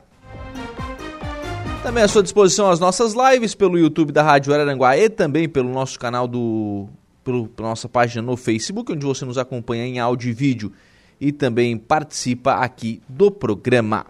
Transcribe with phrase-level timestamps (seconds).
[1.83, 5.69] Também à sua disposição as nossas lives pelo YouTube da Rádio Araranguá e também pelo
[5.69, 6.87] nosso canal do
[7.23, 10.71] pelo, pela nossa página no Facebook, onde você nos acompanha em áudio e vídeo
[11.21, 14.07] e também participa aqui do programa.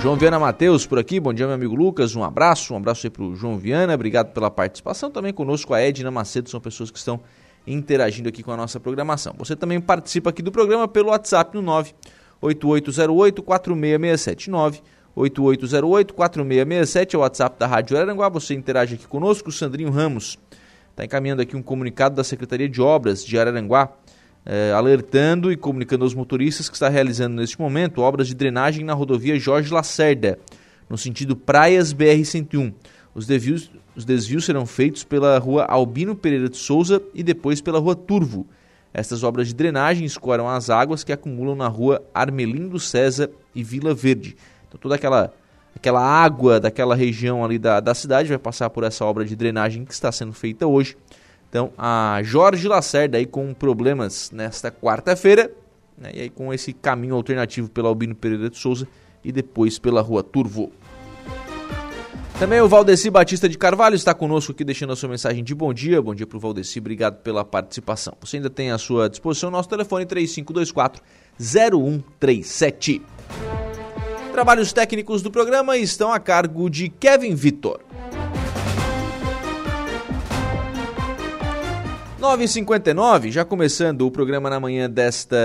[0.00, 3.10] João Viana Matheus por aqui, bom dia meu amigo Lucas, um abraço, um abraço aí
[3.10, 7.20] pro João Viana, obrigado pela participação, também conosco a Edna Macedo, são pessoas que estão
[7.66, 9.34] interagindo aqui com a nossa programação.
[9.38, 11.62] Você também participa aqui do programa pelo WhatsApp no
[12.42, 14.50] 98808-4667,
[15.16, 20.38] 98808-4667 é o WhatsApp da Rádio Aranguá, você interage aqui conosco, o Sandrinho Ramos
[20.94, 23.92] está encaminhando aqui um comunicado da Secretaria de Obras de Araranguá,
[24.46, 28.94] eh, alertando e comunicando aos motoristas que está realizando neste momento obras de drenagem na
[28.94, 30.38] rodovia Jorge Lacerda,
[30.88, 32.72] no sentido Praias BR-101.
[33.12, 37.80] Os desvios, os desvios serão feitos pela rua Albino Pereira de Souza e depois pela
[37.80, 38.46] rua Turvo.
[38.92, 43.92] Estas obras de drenagem escoram as águas que acumulam na rua Armelindo César e Vila
[43.92, 44.36] Verde.
[44.68, 45.34] Então toda aquela
[45.74, 49.84] aquela água daquela região ali da, da cidade vai passar por essa obra de drenagem
[49.84, 50.96] que está sendo feita hoje.
[51.48, 55.50] Então, a Jorge Lacerda aí com problemas nesta quarta-feira,
[55.96, 58.88] né, e aí com esse caminho alternativo pela Albino Pereira de Souza
[59.22, 60.72] e depois pela Rua Turvo.
[62.38, 65.72] Também o Valdeci Batista de Carvalho está conosco aqui deixando a sua mensagem de bom
[65.72, 66.02] dia.
[66.02, 68.14] Bom dia para o Valdeci, obrigado pela participação.
[68.20, 71.00] Você ainda tem à sua disposição nosso telefone 3524
[71.38, 73.00] 0137.
[74.34, 77.80] Trabalhos técnicos do programa estão a cargo de Kevin Vitor.
[82.20, 85.36] 9h59, já começando o programa na manhã desta,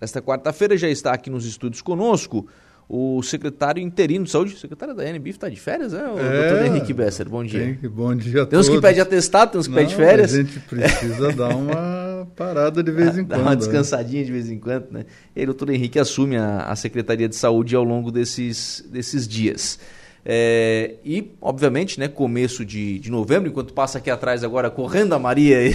[0.00, 2.48] desta quarta-feira, já está aqui nos estúdios conosco
[2.92, 6.02] o secretário interino de saúde, o secretário da NBIF está de férias, né?
[6.08, 7.78] O é, doutor Henrique Besser, bom dia.
[7.80, 10.34] Tem, bom dia a Tem uns que pede atestado, tem uns que pede férias.
[10.34, 13.42] A gente precisa dar uma parada de vez em Dá quando.
[13.42, 13.56] uma né?
[13.56, 15.04] descansadinha de vez em quando, né?
[15.36, 19.78] E o doutor Henrique assume a, a Secretaria de Saúde ao longo desses, desses dias.
[20.26, 25.18] É, e, obviamente, né, começo de, de novembro, enquanto passa aqui atrás agora correndo a
[25.18, 25.58] Maria,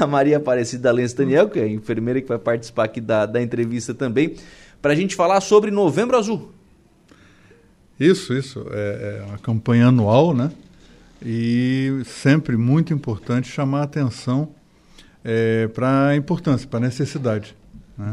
[0.00, 3.42] a Maria Aparecida Lenz Daniel, que é a enfermeira que vai participar aqui da, da
[3.42, 4.34] entrevista também
[4.80, 6.52] para a gente falar sobre Novembro Azul.
[7.98, 8.64] Isso, isso.
[8.70, 10.52] É, é uma campanha anual, né?
[11.20, 14.54] E sempre muito importante chamar a atenção
[15.24, 17.56] é, para a importância, para a necessidade.
[17.96, 18.12] Né?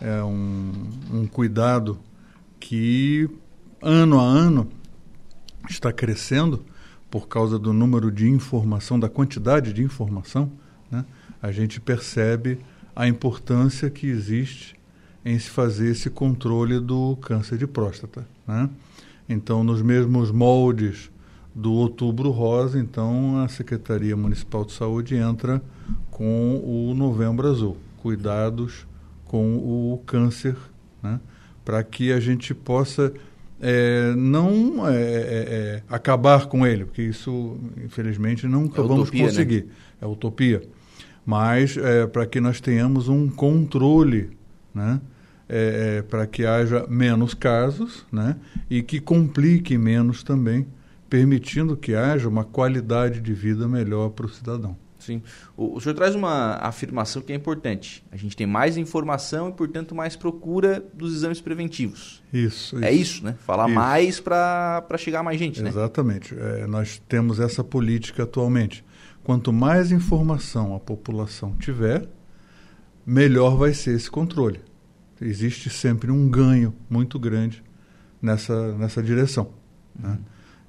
[0.00, 0.72] É um,
[1.12, 2.00] um cuidado
[2.58, 3.28] que,
[3.80, 4.68] ano a ano,
[5.68, 6.64] está crescendo
[7.08, 10.50] por causa do número de informação, da quantidade de informação.
[10.90, 11.04] Né?
[11.40, 12.58] A gente percebe
[12.96, 14.79] a importância que existe
[15.24, 18.26] em se fazer esse controle do câncer de próstata.
[18.46, 18.68] Né?
[19.28, 21.10] Então, nos mesmos moldes
[21.54, 25.62] do Outubro Rosa, então a Secretaria Municipal de Saúde entra
[26.10, 28.86] com o Novembro Azul, cuidados
[29.24, 30.56] com o câncer,
[31.02, 31.20] né?
[31.64, 33.12] para que a gente possa
[33.60, 39.22] é, não é, é, é, acabar com ele, porque isso, infelizmente, nunca é vamos utopia,
[39.22, 39.28] né?
[39.28, 39.62] conseguir.
[39.64, 39.70] Né?
[40.00, 40.62] É utopia.
[41.26, 44.30] Mas é, para que nós tenhamos um controle,
[44.74, 45.00] né?
[45.52, 48.36] É, para que haja menos casos né?
[48.70, 50.64] e que complique menos também,
[51.08, 54.76] permitindo que haja uma qualidade de vida melhor para o cidadão.
[55.00, 55.22] Sim.
[55.56, 58.04] O, o senhor traz uma afirmação que é importante.
[58.12, 62.22] A gente tem mais informação e, portanto, mais procura dos exames preventivos.
[62.32, 62.82] Isso.
[62.84, 63.34] É isso, né?
[63.44, 63.74] Falar isso.
[63.74, 65.70] mais para chegar a mais gente, né?
[65.70, 66.36] Exatamente.
[66.38, 68.84] É, nós temos essa política atualmente.
[69.24, 72.06] Quanto mais informação a população tiver,
[73.04, 74.60] melhor vai ser esse controle.
[75.20, 77.62] Existe sempre um ganho muito grande
[78.20, 79.50] nessa, nessa direção.
[79.98, 80.10] Né?
[80.10, 80.18] Uhum.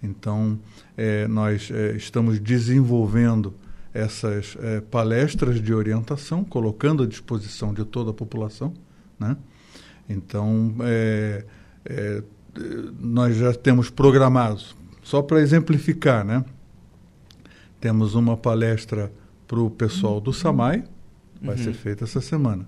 [0.04, 0.60] Então,
[0.98, 3.54] é, nós é, estamos desenvolvendo
[3.94, 8.74] essas é, palestras de orientação, colocando à disposição de toda a população.
[9.20, 9.38] Né?
[10.10, 11.46] Então, é,
[11.86, 12.24] é,
[13.00, 16.44] nós já temos programados, só para exemplificar, né?
[17.80, 19.12] temos uma palestra
[19.48, 20.84] para o pessoal do SAMAI,
[21.42, 21.64] vai uhum.
[21.64, 22.66] ser feita essa semana.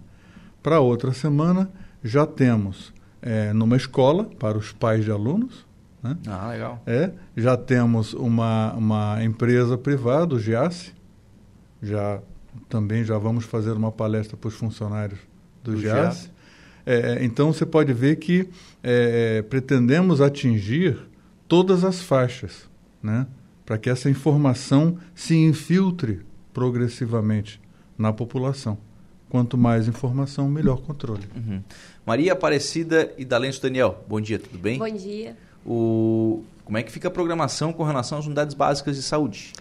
[0.63, 1.69] Para outra semana,
[2.01, 5.65] já temos é, numa escola para os pais de alunos.
[6.01, 6.17] Né?
[6.25, 6.81] Ah, legal.
[6.87, 10.93] É, já temos uma, uma empresa privada, o GIASSE,
[11.81, 12.21] já
[12.69, 15.19] também já vamos fazer uma palestra para os funcionários
[15.63, 15.81] do, do.
[16.85, 18.49] É, é, então você pode ver que
[18.81, 20.97] é, é, pretendemos atingir
[21.47, 22.69] todas as faixas,
[23.01, 23.27] né?
[23.65, 26.21] para que essa informação se infiltre
[26.53, 27.61] progressivamente
[27.97, 28.77] na população.
[29.33, 31.23] Quanto mais informação, melhor controle.
[31.35, 31.59] Uhum.
[32.05, 34.77] Maria Aparecida e Dalenço Daniel, bom dia, tudo bem?
[34.77, 35.35] Bom dia.
[35.65, 36.43] O...
[36.63, 39.51] Como é que fica a programação com relação às unidades básicas de saúde?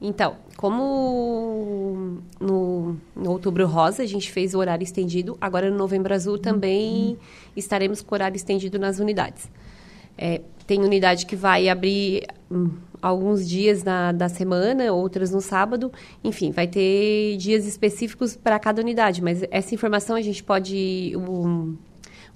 [0.00, 6.14] Então, como no, no, Outubro Rosa a gente fez o horário estendido, agora no Novembro
[6.14, 7.16] Azul também uhum.
[7.56, 9.50] estaremos com o horário estendido nas unidades.
[10.16, 12.70] É, tem unidade que vai abrir hum,
[13.00, 15.92] alguns dias na, da semana, outras no sábado.
[16.22, 21.12] Enfim, vai ter dias específicos para cada unidade, mas essa informação a gente pode.
[21.16, 21.74] O,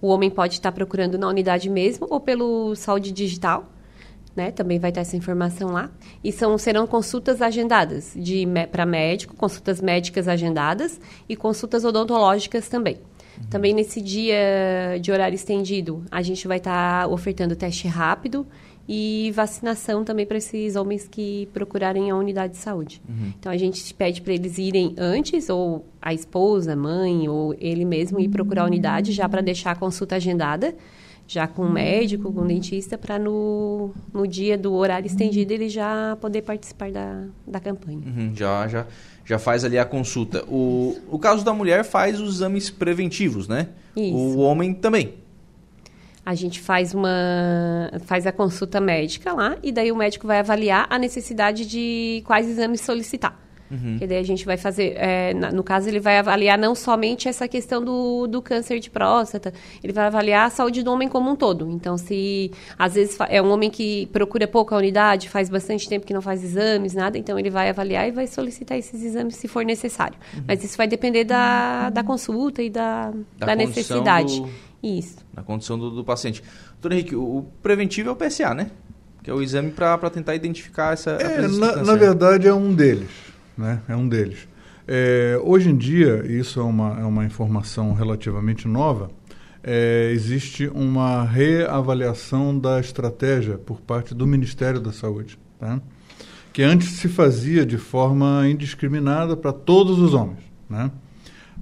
[0.01, 3.71] o homem pode estar procurando na unidade mesmo ou pelo saúde digital
[4.35, 4.51] né?
[4.51, 5.91] Também vai ter essa informação lá.
[6.23, 12.97] E são, serão consultas agendadas de para médico, consultas médicas agendadas e consultas odontológicas também.
[12.97, 13.47] Uhum.
[13.51, 18.47] Também nesse dia de horário estendido, a gente vai estar tá ofertando teste rápido
[18.93, 23.01] e vacinação também para esses homens que procurarem a unidade de saúde.
[23.09, 23.33] Uhum.
[23.39, 27.85] Então a gente pede para eles irem antes, ou a esposa, a mãe, ou ele
[27.85, 30.75] mesmo ir procurar a unidade já para deixar a consulta agendada
[31.25, 35.69] já com o médico, com o dentista, para no, no dia do horário estendido ele
[35.69, 38.01] já poder participar da, da campanha.
[38.05, 38.87] Uhum, já, já,
[39.25, 40.45] já faz ali a consulta.
[40.49, 43.69] O, o caso da mulher faz os exames preventivos, né?
[43.95, 44.13] Isso.
[44.13, 45.20] O homem também.
[46.25, 50.87] A gente faz uma faz a consulta médica lá e daí o médico vai avaliar
[50.91, 53.37] a necessidade de quais exames solicitar.
[53.71, 53.99] Uhum.
[53.99, 57.47] Que daí a gente vai fazer, é, no caso, ele vai avaliar não somente essa
[57.47, 61.37] questão do, do câncer de próstata, ele vai avaliar a saúde do homem como um
[61.37, 61.71] todo.
[61.71, 66.05] Então, se às vezes é um homem que procura pouco a unidade, faz bastante tempo
[66.05, 69.47] que não faz exames, nada, então ele vai avaliar e vai solicitar esses exames se
[69.47, 70.19] for necessário.
[70.35, 70.43] Uhum.
[70.49, 74.41] Mas isso vai depender da, da consulta e da, da, da necessidade.
[74.41, 75.19] Do, isso.
[75.33, 76.43] Da condição do, do paciente.
[76.73, 78.71] Doutor Henrique, o, o preventivo é o PSA, né?
[79.23, 81.11] Que é o exame para tentar identificar essa.
[81.11, 83.83] É, na, na verdade, é um deles né?
[83.87, 84.49] é um deles.
[84.89, 89.11] É, hoje em dia, isso é uma, é uma informação relativamente nova,
[89.63, 95.81] é, existe uma reavaliação da estratégia por parte do Ministério da Saúde, tá?
[96.53, 100.41] que antes se fazia de forma indiscriminada para todos os homens.
[100.69, 100.91] Né?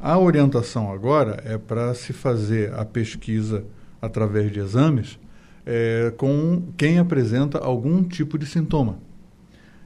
[0.01, 3.65] A orientação agora é para se fazer a pesquisa
[4.01, 5.19] através de exames
[5.67, 8.99] é, com quem apresenta algum tipo de sintoma.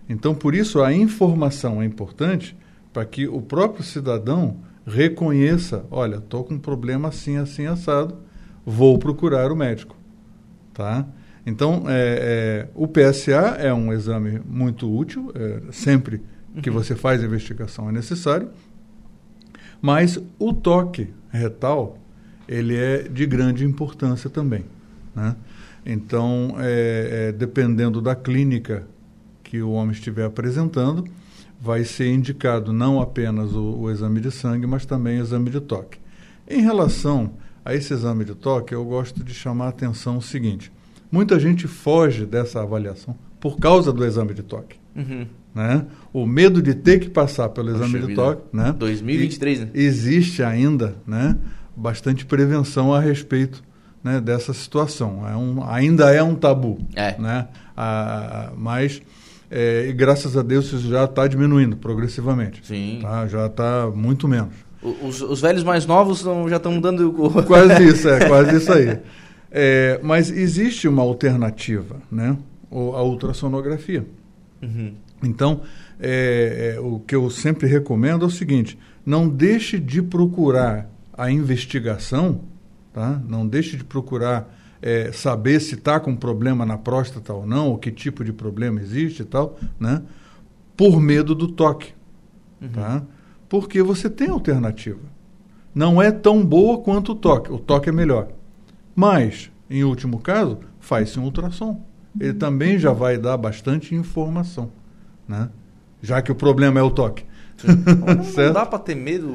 [0.09, 2.57] Então, por isso, a informação é importante
[2.93, 8.19] para que o próprio cidadão reconheça: olha, estou com um problema assim, assim, assado,
[8.65, 9.97] vou procurar o médico.
[10.75, 11.07] Tá?
[11.47, 16.23] Então, é, é, o PSA é um exame muito útil, é, sempre
[16.63, 16.77] que uhum.
[16.77, 18.51] você faz a investigação é necessário,
[19.83, 21.99] mas o toque retal
[22.49, 24.65] ele é de grande importância também.
[25.15, 25.35] Né?
[25.85, 28.87] Então, é, é, dependendo da clínica
[29.43, 31.05] que o homem estiver apresentando,
[31.61, 35.61] vai ser indicado não apenas o, o exame de sangue, mas também o exame de
[35.61, 35.99] toque.
[36.49, 37.33] Em relação
[37.65, 40.73] a esse exame de toque, eu gosto de chamar a atenção o seguinte:
[41.11, 44.82] muita gente foge dessa avaliação por causa do exame de toque.
[44.95, 45.27] Uhum.
[45.55, 45.87] né?
[46.13, 48.75] O medo de ter que passar pelo exame Poxa de toque, né?
[48.79, 49.69] 2023, né?
[49.75, 51.37] Existe ainda, né?
[51.77, 53.63] Bastante prevenção a respeito
[54.05, 55.27] né, dessa situação.
[55.29, 57.17] É um, ainda é um tabu, É.
[57.19, 57.49] né?
[57.77, 59.01] Ah, mas
[59.51, 62.61] é, e graças a Deus isso já está diminuindo progressivamente.
[62.67, 62.99] Sim.
[63.03, 63.27] Tá?
[63.27, 64.55] Já está muito menos.
[64.83, 67.43] Os, os velhos mais novos já estão mudando o.
[67.45, 68.99] Quase isso, é, quase isso aí.
[69.51, 72.37] É, mas existe uma alternativa, né?
[72.71, 74.05] A ultrassonografia.
[74.63, 74.95] Uhum.
[75.23, 75.63] Então,
[76.01, 81.31] é, é, o que eu sempre recomendo é o seguinte: não deixe de procurar a
[81.31, 82.43] investigação,
[82.93, 83.21] tá?
[83.27, 87.79] não deixe de procurar é, saber se está com problema na próstata ou não, ou
[87.79, 90.03] que tipo de problema existe e tal, né?
[90.77, 91.95] por medo do toque.
[92.73, 93.03] Tá?
[93.49, 95.01] Porque você tem alternativa.
[95.75, 97.53] Não é tão boa quanto o toque.
[97.53, 98.29] O toque é melhor.
[98.95, 101.83] Mas, em último caso, faz-se um ultrassom.
[102.19, 104.71] Ele também já vai dar bastante informação.
[105.27, 105.49] Né?
[106.03, 107.25] Já que o problema é o toque.
[107.65, 108.17] Não,
[108.47, 109.29] não dá pra ter medo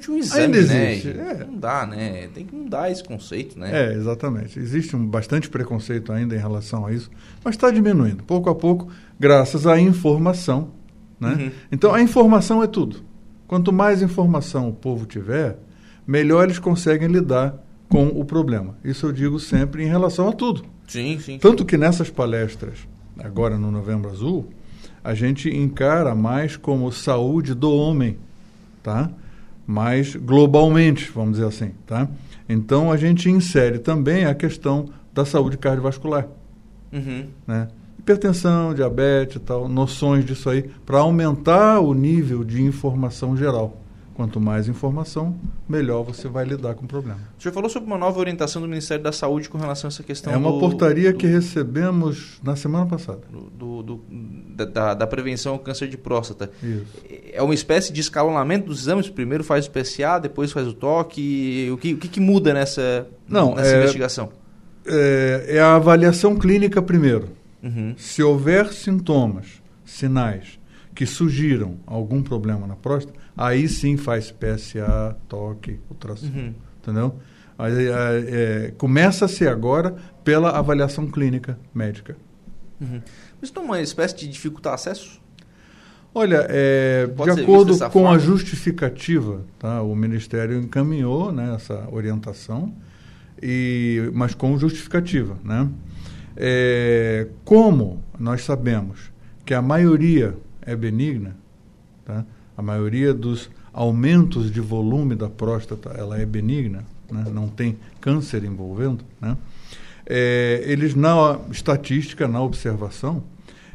[0.00, 0.92] de um exame, ainda né?
[0.92, 1.44] existe, é.
[1.44, 2.28] Não dá, né?
[2.34, 3.70] Tem que mudar esse conceito, né?
[3.72, 4.58] É, exatamente.
[4.58, 7.10] Existe um bastante preconceito ainda em relação a isso,
[7.42, 8.88] mas está diminuindo, pouco a pouco,
[9.18, 10.70] graças à informação.
[11.18, 11.32] Né?
[11.32, 11.50] Uhum.
[11.72, 13.02] Então, a informação é tudo.
[13.46, 15.58] Quanto mais informação o povo tiver,
[16.06, 17.54] melhor eles conseguem lidar
[17.88, 18.76] com o problema.
[18.84, 20.64] Isso eu digo sempre em relação a tudo.
[20.88, 21.38] Sim, sim.
[21.38, 22.78] Tanto que nessas palestras,
[23.18, 24.46] agora no Novembro Azul,
[25.04, 28.16] a gente encara mais como saúde do homem,
[28.82, 29.08] tá?
[29.66, 32.08] Mais globalmente, vamos dizer assim, tá?
[32.48, 36.26] Então a gente insere também a questão da saúde cardiovascular,
[36.92, 37.26] Uhum.
[37.46, 37.68] né?
[37.98, 43.76] Hipertensão, diabetes e tal, noções disso aí, para aumentar o nível de informação geral.
[44.18, 45.36] Quanto mais informação,
[45.68, 47.20] melhor você vai lidar com o problema.
[47.38, 50.02] O senhor falou sobre uma nova orientação do Ministério da Saúde com relação a essa
[50.02, 53.20] questão é uma do- portaria do- que recebemos na semana passada.
[53.56, 54.00] do,
[54.66, 56.50] da- da prevenção ao câncer de próstata.
[56.60, 56.96] Isso.
[57.32, 59.08] É uma espécie de escalonamento dos exames?
[59.08, 61.68] Primeiro faz o PSA, depois faz o toque.
[61.72, 64.30] O que, o que, que muda nessa, Não, nessa é- investigação?
[64.84, 67.28] É, é a avaliação clínica primeiro.
[67.62, 67.94] Uhum.
[67.96, 70.57] Se houver sintomas, sinais
[70.98, 76.26] que sugiram algum problema na próstata, aí sim faz PSA, toque, ultrassom.
[76.26, 76.54] Uhum.
[76.82, 77.14] Entendeu?
[77.56, 77.92] Aí, é,
[78.66, 82.16] é, Começa-se agora pela avaliação clínica médica.
[82.80, 83.00] Uhum.
[83.40, 85.20] Mas não é uma espécie de dificultar acesso?
[86.12, 88.18] Olha, é, de ser acordo com a forma?
[88.18, 92.74] justificativa, tá, o Ministério encaminhou né, essa orientação,
[93.40, 95.38] e, mas com justificativa.
[95.44, 95.68] Né?
[96.36, 99.12] É, como nós sabemos
[99.46, 100.34] que a maioria
[100.68, 101.34] é benigna,
[102.04, 102.24] tá?
[102.56, 107.24] a maioria dos aumentos de volume da próstata ela é benigna, né?
[107.32, 109.36] não tem câncer envolvendo, né?
[110.10, 113.22] É, eles na estatística, na observação,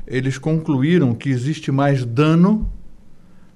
[0.07, 2.71] eles concluíram que existe mais dano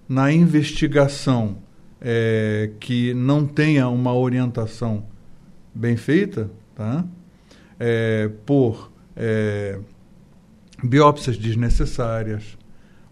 [0.08, 1.58] na investigação
[2.00, 5.04] é, que não tenha uma orientação
[5.74, 7.04] bem feita, tá?
[7.80, 9.80] É, por é,
[10.84, 12.58] biópsias desnecessárias,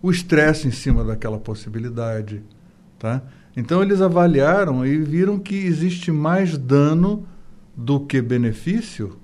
[0.06, 2.44] o estresse em cima daquela possibilidade,
[3.00, 3.24] tá?
[3.58, 7.26] Então eles avaliaram e viram que existe mais dano
[7.76, 9.18] do que benefício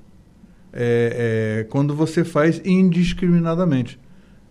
[0.74, 4.00] é, é, quando você faz indiscriminadamente.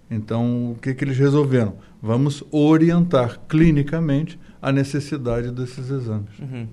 [0.09, 1.75] Então, o que, que eles resolveram?
[2.01, 6.39] Vamos orientar clinicamente a necessidade desses exames.
[6.39, 6.69] Uhum.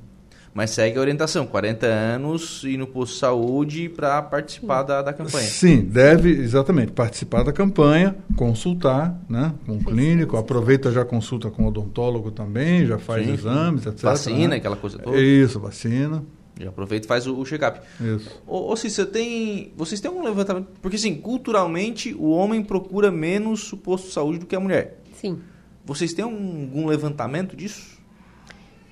[0.58, 5.14] Mas segue a orientação, 40 anos e no posto de saúde para participar da, da
[5.14, 5.46] campanha.
[5.46, 11.66] Sim, deve exatamente participar da campanha, consultar né, com o clínico, aproveita já consulta com
[11.66, 14.02] o odontólogo também, já faz Sim, exames, etc.
[14.02, 14.56] Vacina, né?
[14.56, 15.16] aquela coisa toda.
[15.22, 16.24] Isso, vacina.
[16.60, 17.80] Já aproveita e faz o, o check-up.
[18.02, 18.42] Isso.
[18.48, 20.70] Ô, ô Cícero, tem, vocês têm algum levantamento?
[20.82, 25.04] Porque, assim, culturalmente, o homem procura menos o posto de saúde do que a mulher.
[25.22, 25.38] Sim.
[25.86, 27.97] Vocês têm algum levantamento disso?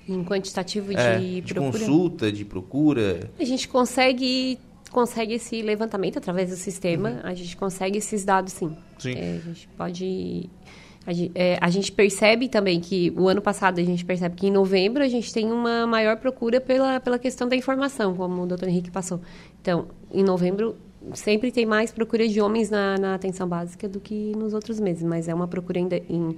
[0.08, 1.78] Em quantitativo de, É, de procura.
[1.78, 3.30] consulta, de procura?
[3.38, 4.58] A gente consegue,
[4.90, 8.66] consegue esse levantamento através do sistema, a gente consegue esses dados sim.
[8.66, 8.76] Uhum.
[8.98, 9.14] Sim.
[9.16, 10.50] É, a gente pode.
[11.06, 14.48] A gente, é, a gente percebe também que o ano passado a gente percebe que
[14.48, 18.46] em novembro a gente tem uma maior procura pela, pela questão da informação, como o
[18.46, 19.20] doutor Henrique passou.
[19.62, 20.74] Então, em novembro
[21.14, 25.04] sempre tem mais procura de homens na, na atenção básica do que nos outros meses,
[25.04, 26.36] mas é uma procura ainda em,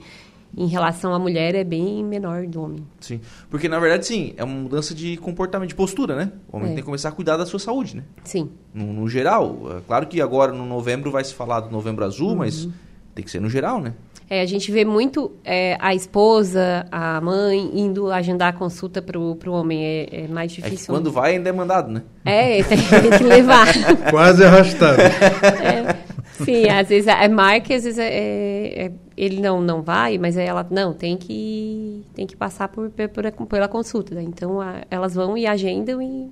[0.56, 2.84] em relação à mulher é bem menor do homem.
[3.00, 3.20] Sim.
[3.50, 6.32] Porque, na verdade, sim, é uma mudança de comportamento, de postura, né?
[6.50, 6.74] O homem É.
[6.74, 8.04] tem que começar a cuidar da sua saúde, né?
[8.24, 8.50] Sim.
[8.74, 9.58] No, no geral.
[9.78, 12.68] É claro que agora, no novembro, vai se falar do novembro azul, mas
[13.14, 13.94] tem que ser no geral, né?
[14.30, 19.36] É, a gente vê muito é, a esposa, a mãe, indo agendar a consulta pro,
[19.36, 19.82] pro homem.
[19.82, 20.94] É, é mais É que difícil.
[20.94, 22.02] quando vai ainda é mandado, né?
[22.24, 22.78] É, tem
[23.18, 23.66] que levar.
[24.10, 25.00] Quase arrastado.
[25.00, 25.96] É,
[26.44, 30.36] Sim, às vezes é marca, às vezes é, é, é, ele não, não vai, mas
[30.36, 34.14] ela, não, tem que, tem que passar por, por, pela consulta.
[34.14, 34.22] Né?
[34.22, 36.30] Então, a, elas vão e agendam e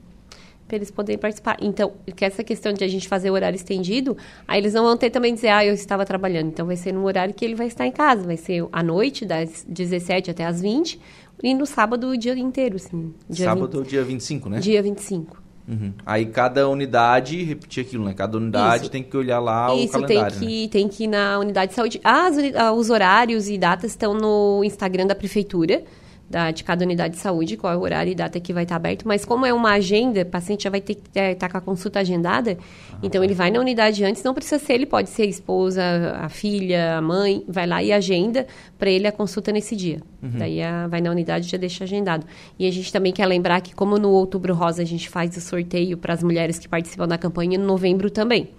[0.67, 1.57] para eles poderem participar.
[1.61, 4.97] Então, que essa questão de a gente fazer o horário estendido, aí eles não vão
[4.97, 6.49] ter também dizer, ah, eu estava trabalhando.
[6.49, 8.25] Então, vai ser no horário que ele vai estar em casa.
[8.25, 11.01] Vai ser à noite, das 17 até as 20,
[11.43, 13.15] e no sábado o dia inteiro, sim.
[13.29, 13.77] Dia sábado 20...
[13.77, 14.59] é o dia 25, né?
[14.59, 15.47] Dia 25.
[15.69, 15.93] Uhum.
[16.05, 18.15] Aí cada unidade, repetir aquilo, né?
[18.15, 18.91] Cada unidade Isso.
[18.91, 20.29] tem que olhar lá Isso, o calendário.
[20.29, 20.69] Isso, tem que, né?
[20.69, 22.01] tem que ir na unidade de saúde.
[22.05, 22.37] As,
[22.77, 25.83] os horários e datas estão no Instagram da prefeitura
[26.29, 28.77] da, de cada unidade de saúde, qual é o horário e data que vai estar
[28.77, 31.61] aberto, mas como é uma agenda, o paciente já vai ter que estar com a
[31.61, 32.59] consulta agendada,
[32.93, 35.83] ah, então ele vai na unidade antes, não precisa ser ele, pode ser a esposa,
[36.21, 38.47] a filha, a mãe, vai lá e agenda
[38.79, 40.01] para ele a consulta nesse dia.
[40.23, 40.31] Uhum.
[40.39, 42.27] Daí a, vai na unidade e já deixa agendado.
[42.59, 45.41] E a gente também quer lembrar que como no Outubro Rosa a gente faz o
[45.41, 48.51] sorteio para as mulheres que participam da campanha, no novembro também.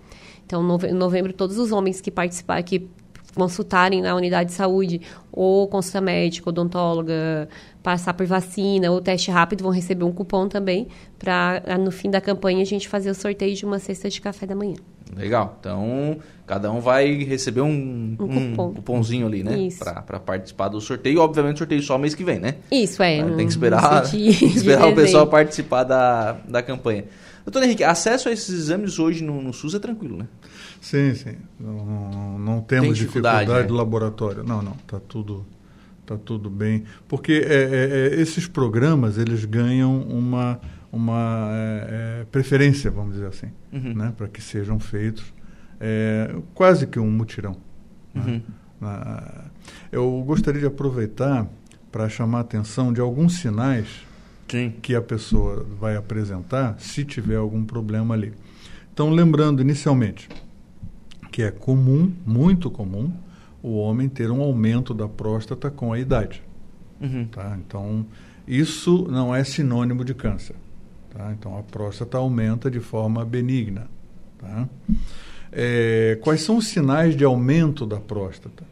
[0.45, 2.87] Então, em novembro, todos os homens que participar, que
[3.37, 5.01] consultarem na unidade de saúde,
[5.31, 7.47] ou consulta médica, odontóloga,
[7.81, 12.19] passar por vacina ou teste rápido, vão receber um cupom também para no fim da
[12.19, 14.75] campanha a gente fazer o sorteio de uma cesta de café da manhã.
[15.15, 15.55] Legal.
[15.59, 18.73] Então, cada um vai receber um, um, um cupom.
[18.73, 19.69] cupomzinho ali, né?
[20.05, 21.21] Para participar do sorteio.
[21.21, 22.55] Obviamente, sorteio só mês que vem, né?
[22.71, 23.23] Isso, é.
[23.23, 27.05] Tem que esperar, tem que esperar o pessoal participar da, da campanha.
[27.45, 30.27] Doutor Henrique, acesso a esses exames hoje no, no SUS é tranquilo, né?
[30.81, 31.35] Sim, sim.
[31.59, 33.67] Não, não temos Tem dificuldade, dificuldade né?
[33.67, 34.43] do laboratório.
[34.43, 34.73] Não, não.
[34.73, 35.45] Está tudo,
[36.05, 36.83] tá tudo bem.
[37.07, 40.59] Porque é, é, é, esses programas, eles ganham uma,
[40.91, 43.93] uma é, é, preferência, vamos dizer assim, uhum.
[43.93, 44.13] né?
[44.15, 45.33] para que sejam feitos
[45.79, 47.57] é, quase que um mutirão.
[48.13, 48.41] Né?
[48.81, 48.89] Uhum.
[49.91, 51.47] eu gostaria de aproveitar
[51.91, 53.87] para chamar a atenção de alguns sinais
[54.47, 54.73] Sim.
[54.81, 58.33] que a pessoa vai apresentar se tiver algum problema ali.
[58.93, 60.27] Então, lembrando inicialmente,
[61.37, 63.13] que é comum, muito comum,
[63.61, 66.41] o homem ter um aumento da próstata com a idade.
[66.99, 67.27] Uhum.
[67.27, 67.55] Tá?
[67.63, 68.07] Então,
[68.47, 70.55] isso não é sinônimo de câncer.
[71.15, 71.31] Tá?
[71.33, 73.87] Então, a próstata aumenta de forma benigna.
[74.39, 74.67] Tá?
[75.51, 78.63] É, quais são os sinais de aumento da próstata?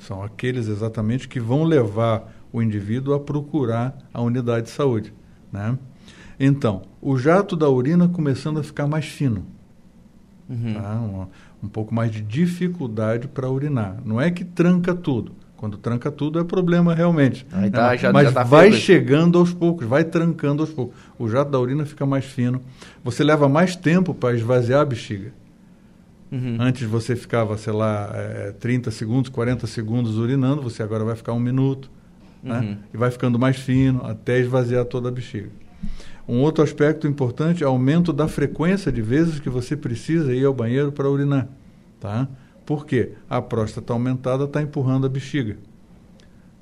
[0.00, 5.14] São aqueles exatamente que vão levar o indivíduo a procurar a unidade de saúde.
[5.52, 5.78] Né?
[6.40, 9.46] Então, o jato da urina começando a ficar mais fino.
[10.48, 10.74] Uhum.
[10.74, 10.94] Tá?
[11.00, 11.28] Uma,
[11.64, 13.96] um pouco mais de dificuldade para urinar.
[14.04, 15.32] Não é que tranca tudo.
[15.56, 17.46] Quando tranca tudo é problema realmente.
[17.46, 17.98] Tá, né?
[17.98, 20.94] já, Mas já tá vai chegando aos poucos, vai trancando aos poucos.
[21.18, 22.60] O jato da urina fica mais fino.
[23.02, 25.32] Você leva mais tempo para esvaziar a bexiga.
[26.30, 26.56] Uhum.
[26.60, 31.32] Antes você ficava, sei lá, é, 30 segundos, 40 segundos urinando, você agora vai ficar
[31.32, 31.90] um minuto.
[32.42, 32.58] Né?
[32.58, 32.76] Uhum.
[32.92, 35.48] E vai ficando mais fino até esvaziar toda a bexiga.
[36.26, 40.44] Um outro aspecto importante é o aumento da frequência de vezes que você precisa ir
[40.44, 41.48] ao banheiro para urinar.
[42.00, 42.28] Tá?
[42.64, 43.12] Por quê?
[43.28, 45.58] A próstata aumentada está empurrando a bexiga.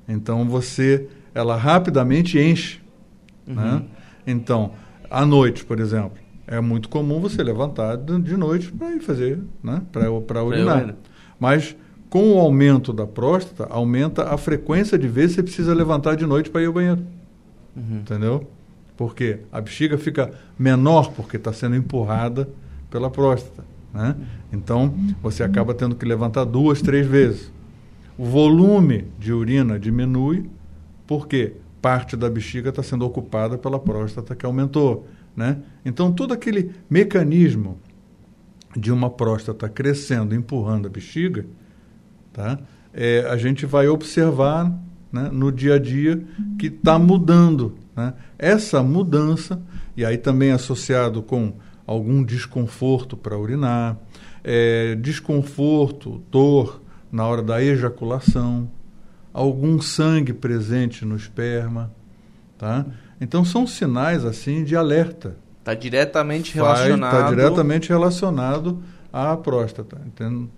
[0.07, 2.81] Então você, ela rapidamente enche.
[3.47, 3.55] Uhum.
[3.55, 3.83] Né?
[4.27, 4.73] Então,
[5.09, 9.81] à noite, por exemplo, é muito comum você levantar de noite para ir fazer, né?
[10.27, 10.95] para urinar.
[11.39, 11.75] Mas
[12.09, 16.25] com o aumento da próstata, aumenta a frequência de vezes que você precisa levantar de
[16.25, 17.03] noite para ir ao banheiro.
[17.75, 18.01] Uhum.
[18.01, 18.47] Entendeu?
[18.95, 22.47] Porque a bexiga fica menor porque está sendo empurrada
[22.89, 23.65] pela próstata.
[23.93, 24.15] Né?
[24.51, 27.51] Então, você acaba tendo que levantar duas, três vezes.
[28.17, 30.49] O volume de urina diminui
[31.07, 35.07] porque parte da bexiga está sendo ocupada pela próstata que aumentou.
[35.35, 35.57] Né?
[35.83, 37.77] Então, todo aquele mecanismo
[38.75, 41.45] de uma próstata crescendo, empurrando a bexiga,
[42.31, 42.59] tá?
[42.93, 44.71] É, a gente vai observar
[45.11, 46.23] né, no dia a dia
[46.57, 47.75] que está mudando.
[47.95, 48.13] Né?
[48.37, 49.61] Essa mudança,
[49.95, 51.53] e aí também associado com
[51.85, 53.97] algum desconforto para urinar,
[54.43, 58.69] é, desconforto, dor na hora da ejaculação,
[59.33, 61.91] algum sangue presente no esperma,
[62.57, 62.85] tá?
[63.19, 65.37] Então são sinais assim de alerta.
[65.59, 67.15] Está diretamente relacionado.
[67.15, 70.01] Está diretamente relacionado à próstata.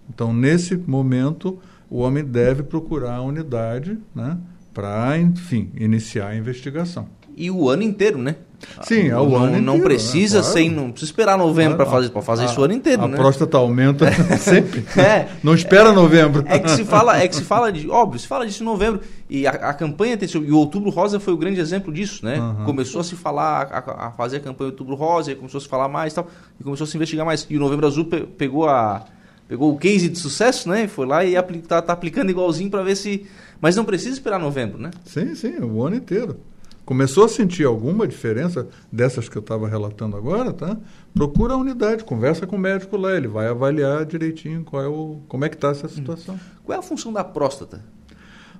[0.09, 4.37] Então nesse momento o homem deve procurar a unidade, né?
[4.73, 8.35] Para, enfim, iniciar a investigação e o ano inteiro, né?
[8.83, 9.65] Sim, é o não, ano inteiro.
[9.65, 10.41] Não precisa, né?
[10.41, 10.57] claro.
[10.57, 11.89] sem, não precisa esperar novembro claro.
[11.89, 13.13] para fazer, para fazer a, isso o ano inteiro, a né?
[13.13, 14.85] A próstata aumenta sempre.
[14.99, 15.27] É.
[15.43, 16.43] Não espera novembro.
[16.47, 19.01] É que se fala, é que se fala de, óbvio, se fala disso em novembro
[19.29, 22.39] e a, a campanha tem e o Outubro Rosa foi o grande exemplo disso, né?
[22.39, 22.65] Uhum.
[22.65, 25.67] Começou a se falar, a, a, fazer a campanha Outubro Rosa, e começou a se
[25.67, 26.27] falar mais, e tal,
[26.59, 27.45] e começou a se investigar mais.
[27.49, 29.05] E o Novembro Azul pe, pegou a
[29.47, 30.87] pegou o case de sucesso, né?
[30.87, 33.27] Foi lá e está tá aplicando igualzinho para ver se,
[33.61, 34.89] mas não precisa esperar novembro, né?
[35.05, 36.37] Sim, sim, o ano inteiro.
[36.85, 40.77] Começou a sentir alguma diferença dessas que eu estava relatando agora, tá?
[41.13, 45.19] Procura a unidade, conversa com o médico lá, ele vai avaliar direitinho qual é o,
[45.27, 46.39] como é que está essa situação.
[46.63, 47.83] Qual é a função da próstata?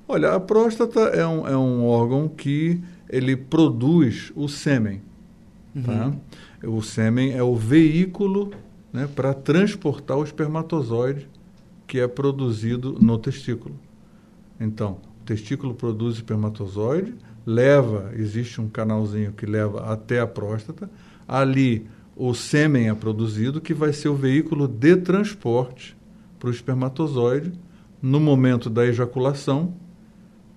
[0.08, 5.02] Olha, a próstata é um, é um órgão que ele produz o sêmen.
[5.76, 5.84] Uhum.
[5.84, 6.14] Tá?
[6.68, 8.52] O sêmen é o veículo
[8.92, 11.28] né, para transportar o espermatozoide
[11.88, 13.76] que é produzido no testículo.
[14.60, 17.14] Então, o testículo produz espermatozoide,
[17.45, 20.89] leva, existe um canalzinho que leva até a próstata,
[21.27, 25.95] ali o sêmen é produzido, que vai ser o veículo de transporte
[26.39, 27.51] para o espermatozoide
[28.01, 29.73] no momento da ejaculação,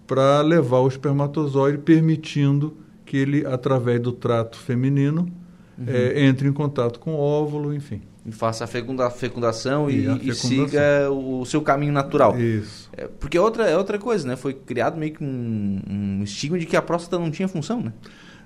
[0.06, 5.30] para levar o espermatozoide, permitindo que ele, através do trato feminino,
[5.78, 5.86] uhum.
[5.86, 8.02] é, entre em contato com o óvulo, enfim.
[8.26, 10.28] E faça a fecunda, fecundação e, e, fecundação.
[10.28, 12.38] e, siga o seu caminho natural.
[12.38, 12.90] Isso.
[12.94, 14.36] É, porque é outra, é outra coisa, né?
[14.36, 17.92] Foi criado meio que um, um estigma de que a próstata não tinha função, né?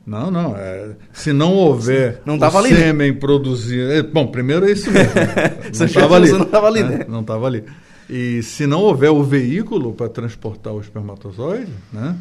[0.07, 0.57] Não, não.
[0.57, 2.77] É, se não houver não tava o ali, né?
[2.77, 3.19] sêmen né?
[3.19, 3.93] produzido.
[3.93, 5.13] É, bom, primeiro é isso mesmo.
[5.79, 6.31] não estava ali.
[6.31, 6.99] Não estava ali, né?
[6.99, 7.07] né?
[7.09, 7.65] Não estava ali.
[8.11, 12.17] E se não houver o veículo para transportar o espermatozoide, né?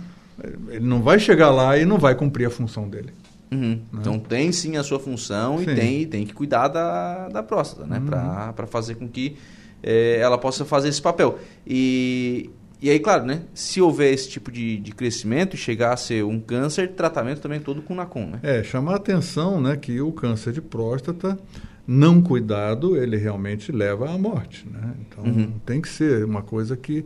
[0.69, 3.13] Ele não vai chegar lá e não vai cumprir a função dele.
[3.51, 3.81] Uhum.
[3.91, 3.99] Né?
[3.99, 5.69] Então tem sim a sua função sim.
[5.69, 7.99] e tem, tem que cuidar da, da próstata, né?
[7.99, 8.05] Uhum.
[8.53, 9.35] Para fazer com que
[9.83, 11.37] é, ela possa fazer esse papel.
[11.67, 12.49] E,
[12.81, 13.43] e aí, claro, né?
[13.53, 17.59] Se houver esse tipo de, de crescimento e chegar a ser um câncer, tratamento também
[17.59, 18.39] todo com NACOM, né?
[18.41, 21.37] É, chamar a atenção né, que o câncer de próstata,
[21.85, 24.93] não cuidado, ele realmente leva à morte, né?
[25.01, 25.51] Então, uhum.
[25.65, 27.05] tem que ser uma coisa que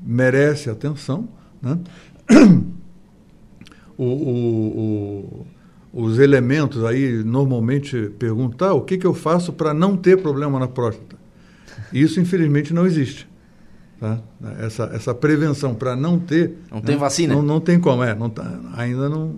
[0.00, 1.28] merece atenção,
[1.62, 1.78] né?
[3.96, 4.76] o, o,
[5.42, 5.46] o
[5.92, 10.58] os elementos aí normalmente perguntar ah, o que, que eu faço para não ter problema
[10.58, 11.16] na próstata.
[11.92, 13.28] Isso, infelizmente, não existe.
[13.98, 14.20] Tá?
[14.60, 16.58] Essa, essa prevenção para não ter.
[16.70, 16.84] Não né?
[16.84, 17.34] tem vacina?
[17.34, 18.14] Não, não tem como, é.
[18.14, 19.36] Não tá, ainda não,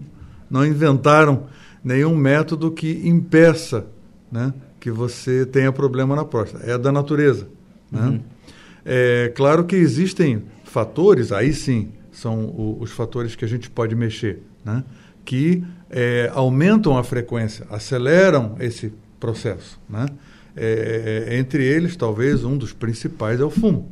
[0.51, 1.45] não inventaram
[1.83, 3.87] nenhum método que impeça
[4.31, 6.69] né, que você tenha problema na próstata.
[6.69, 7.47] É da natureza.
[7.91, 8.01] Né?
[8.01, 8.21] Uhum.
[8.85, 13.95] É claro que existem fatores, aí sim, são o, os fatores que a gente pode
[13.95, 14.83] mexer, né,
[15.25, 19.79] que é, aumentam a frequência, aceleram esse processo.
[19.89, 20.07] Né?
[20.57, 23.89] É, entre eles, talvez um dos principais é o fumo.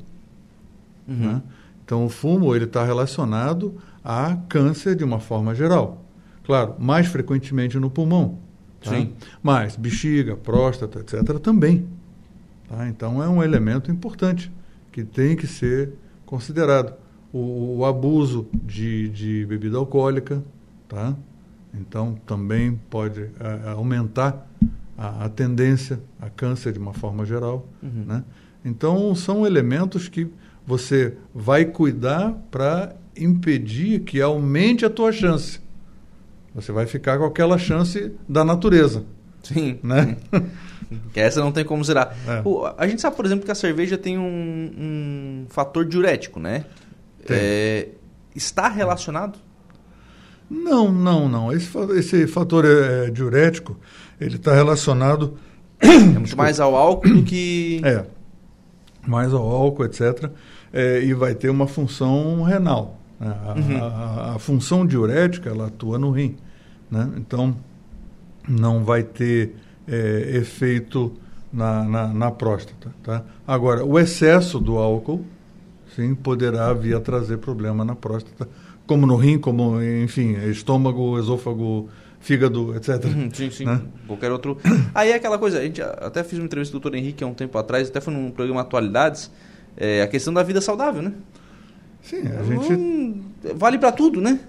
[1.07, 1.15] Uhum.
[1.15, 1.43] Né?
[1.85, 6.05] Então, o fumo ele está relacionado a câncer de uma forma geral.
[6.45, 8.39] Claro, mais frequentemente no pulmão.
[8.83, 8.91] Tá?
[8.91, 9.13] Sim.
[9.43, 11.39] Mas bexiga, próstata, etc.
[11.39, 11.87] também.
[12.69, 12.89] Tá?
[12.89, 14.51] Então, é um elemento importante
[14.91, 15.93] que tem que ser
[16.25, 16.95] considerado.
[17.33, 20.43] O, o abuso de, de bebida alcoólica,
[20.89, 21.15] tá?
[21.81, 24.47] Então, também pode é, aumentar
[24.97, 27.69] a, a, tendência a câncer de uma forma geral.
[27.83, 28.05] Uhum.
[28.07, 28.25] Né?
[28.65, 30.31] Então, são elementos que
[30.67, 35.61] você vai cuidar para impedir que aumente a tua chance.
[36.55, 39.05] Você vai ficar com aquela chance da natureza.
[39.43, 39.79] Sim.
[39.83, 40.17] Né?
[41.13, 42.17] que essa não tem como zerar.
[42.27, 42.43] É.
[42.79, 46.65] A gente sabe, por exemplo, que a cerveja tem um, um fator diurético, né?
[47.29, 47.89] É,
[48.35, 49.39] está relacionado?
[50.49, 51.53] Não, não, não.
[51.53, 53.77] Esse, esse fator é, diurético,
[54.21, 55.35] ele está relacionado...
[55.81, 57.81] É muito mais ao álcool do que...
[57.85, 58.05] É,
[59.07, 60.31] mais ao álcool, etc
[60.77, 63.01] é, e vai ter uma função renal.
[63.19, 63.79] A, uhum.
[63.79, 66.37] a, a, a, função diurética ela atua no rim,
[66.91, 67.11] né?
[67.17, 67.57] então
[68.47, 69.55] não vai ter
[69.89, 71.15] é, efeito
[71.51, 72.93] na, na, na, próstata.
[73.03, 73.25] Tá?
[73.47, 75.25] Agora, o excesso do álcool,
[75.95, 78.47] sim, poderá vir a trazer problema na próstata,
[78.87, 81.89] como no rim, como, enfim, estômago, esôfago,
[82.21, 83.05] fígado, etc.
[83.05, 83.65] Uhum, sim, sim.
[83.65, 83.81] Né?
[84.07, 84.59] Qualquer outro.
[84.95, 87.27] Aí é aquela coisa, a gente até fiz uma entrevista com o doutor Henrique há
[87.27, 89.31] um tempo atrás, até foi num programa Atualidades,
[89.77, 91.13] é, a questão da vida saudável, né?
[92.03, 92.73] Sim, a gente...
[92.73, 93.23] Hum,
[93.57, 94.41] vale para tudo, né?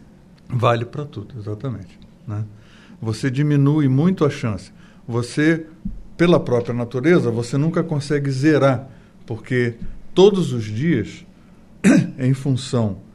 [0.47, 1.99] Vale para tudo, exatamente.
[2.27, 2.45] Né?
[3.01, 4.71] Você diminui muito a chance.
[5.07, 5.65] Você,
[6.15, 8.87] pela própria natureza, você nunca consegue zerar,
[9.25, 9.75] porque
[10.13, 11.25] todos os dias,
[12.17, 13.06] em função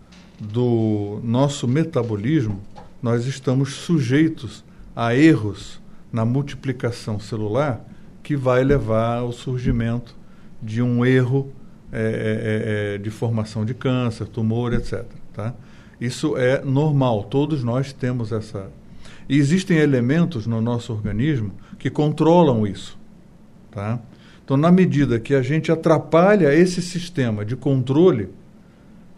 [0.42, 2.60] do nosso metabolismo,
[3.00, 5.80] nós estamos sujeitos a erros
[6.12, 7.84] na multiplicação celular
[8.22, 10.16] que vai levar ao surgimento
[10.60, 11.50] de um erro
[11.92, 15.04] é, é, é, de formação de câncer, tumor, etc.
[15.32, 15.54] Tá?
[16.00, 18.70] Isso é normal, todos nós temos essa.
[19.28, 22.98] E existem elementos no nosso organismo que controlam isso.
[23.70, 24.00] Tá?
[24.44, 28.28] Então, na medida que a gente atrapalha esse sistema de controle,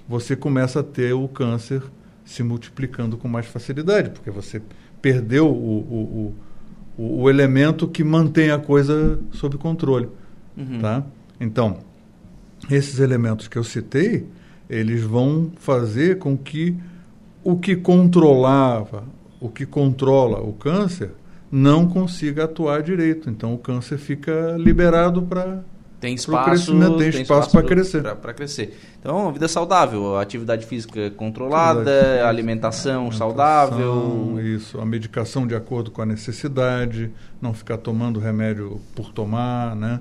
[0.09, 1.83] você começa a ter o câncer
[2.25, 4.63] se multiplicando com mais facilidade, porque você
[5.01, 6.35] perdeu o,
[6.99, 10.09] o, o, o elemento que mantém a coisa sob controle.
[10.57, 10.81] Uhum.
[10.81, 11.05] Tá?
[11.39, 11.79] Então,
[12.71, 14.27] esses elementos que eu citei,
[14.71, 16.75] eles vão fazer com que
[17.43, 19.05] o que controlava
[19.45, 21.11] o que controla o câncer
[21.53, 23.29] não consiga atuar direito.
[23.29, 25.63] Então o câncer fica liberado para
[26.05, 28.03] tem espaço, tem, tem espaço para crescer.
[28.03, 28.79] Para crescer.
[29.01, 34.39] Então, vida saudável, atividade física controlada, atividade física, alimentação, alimentação saudável.
[34.43, 40.01] Isso, a medicação de acordo com a necessidade, não ficar tomando remédio por tomar, né?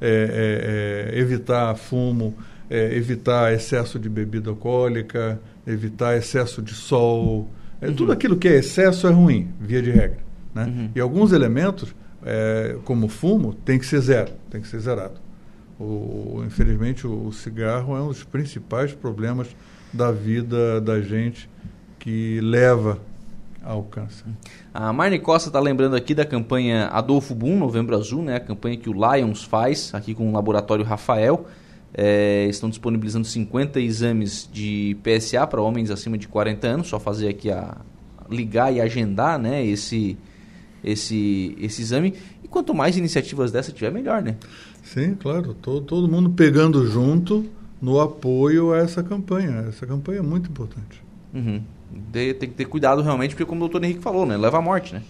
[0.00, 2.34] É, é, é, evitar fumo,
[2.68, 7.48] é, evitar excesso de bebida alcoólica, evitar excesso de sol.
[7.80, 7.94] É, uhum.
[7.94, 10.18] Tudo aquilo que é excesso é ruim, via de regra.
[10.52, 10.64] Né?
[10.64, 10.90] Uhum.
[10.96, 11.94] E alguns elementos,
[12.26, 15.23] é, como fumo, tem que ser zero, tem que ser zerado.
[15.78, 19.48] O, infelizmente, o, cigarro é um dos principais problemas
[19.92, 21.48] da vida da gente
[21.98, 23.00] que leva
[23.62, 24.26] ao câncer.
[24.72, 28.36] A Marne Costa está lembrando aqui da campanha Adolfo Boom, Novembro Azul, né?
[28.36, 31.46] a campanha que o Lions faz aqui com o Laboratório Rafael.
[31.96, 37.28] É, estão disponibilizando 50 exames de PSA para homens acima de 40 anos, só fazer
[37.28, 37.76] aqui a
[38.28, 40.18] ligar e agendar né, esse,
[40.82, 42.14] esse, esse exame.
[42.42, 44.36] E quanto mais iniciativas dessa tiver, melhor, né?
[44.84, 45.54] Sim, claro.
[45.54, 47.44] Todo, todo mundo pegando junto
[47.80, 49.66] no apoio a essa campanha.
[49.68, 51.02] Essa campanha é muito importante.
[51.32, 51.62] Uhum.
[51.90, 54.36] De, tem que ter cuidado realmente, porque como o doutor Henrique falou, né?
[54.36, 55.02] Leva à morte, né?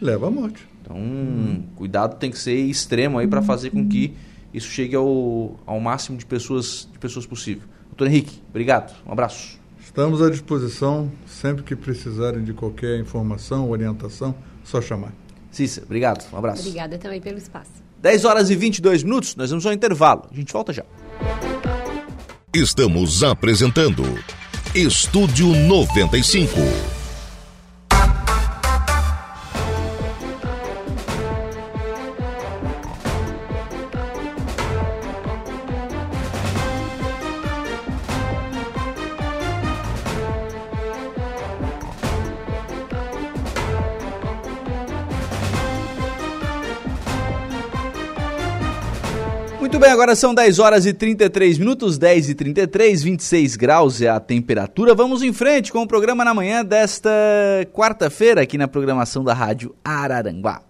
[0.00, 0.66] Leva à morte.
[0.82, 1.62] Então, uhum.
[1.76, 4.14] cuidado tem que ser extremo aí para fazer com que
[4.52, 7.62] isso chegue ao, ao máximo de pessoas, de pessoas possível.
[7.88, 8.94] Doutor Henrique, obrigado.
[9.06, 9.58] Um abraço.
[9.80, 15.12] Estamos à disposição, sempre que precisarem de qualquer informação, orientação, só chamar.
[15.50, 16.24] Cissa, obrigado.
[16.32, 16.62] Um abraço.
[16.62, 17.79] Obrigada também pelo espaço.
[18.00, 20.24] 10 horas e 22 minutos, nós vamos ao intervalo.
[20.30, 20.84] A gente volta já.
[22.52, 24.02] Estamos apresentando
[24.74, 26.99] Estúdio 95.
[50.10, 54.92] Agora são 10 horas e 33 minutos, 10 e 33, 26 graus é a temperatura.
[54.92, 57.10] Vamos em frente com o programa na manhã desta
[57.72, 60.62] quarta-feira aqui na programação da Rádio Araranguá.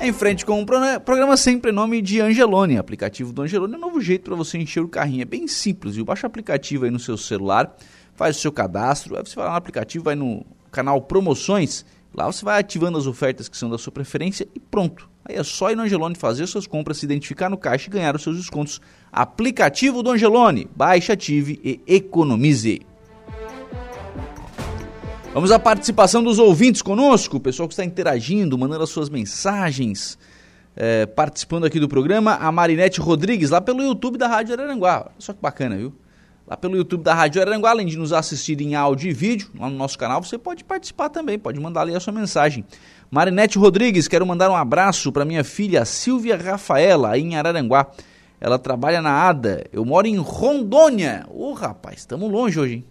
[0.00, 2.78] Em frente com o programa sempre em nome de Angelone.
[2.78, 5.20] Aplicativo do Angelone é um novo jeito para você encher o carrinho.
[5.20, 6.04] É bem simples, viu?
[6.06, 7.76] Baixa o aplicativo aí no seu celular,
[8.14, 11.84] faz o seu cadastro, aí você vai lá no aplicativo, vai no canal Promoções,
[12.14, 15.42] lá você vai ativando as ofertas que são da sua preferência e pronto Aí é
[15.42, 18.36] só ir no Angelone fazer suas compras, se identificar no caixa e ganhar os seus
[18.36, 18.80] descontos.
[19.10, 20.68] Aplicativo do Angelone.
[20.76, 22.80] Baixe, ative e economize.
[25.34, 30.16] Vamos à participação dos ouvintes conosco, o pessoal que está interagindo, mandando as suas mensagens,
[30.76, 32.36] é, participando aqui do programa.
[32.36, 35.10] A Marinete Rodrigues, lá pelo YouTube da Rádio Araranguá.
[35.18, 35.92] Só que bacana, viu?
[36.46, 39.68] Lá pelo YouTube da Rádio Araranguá, além de nos assistir em áudio e vídeo, lá
[39.68, 42.64] no nosso canal, você pode participar também, pode mandar ali a sua mensagem.
[43.10, 47.86] Marinete Rodrigues, quero mandar um abraço para minha filha Silvia Rafaela, aí em Araranguá.
[48.40, 49.64] Ela trabalha na ADA.
[49.72, 51.24] Eu moro em Rondônia.
[51.30, 52.84] Ô, oh, rapaz, estamos longe hoje, hein?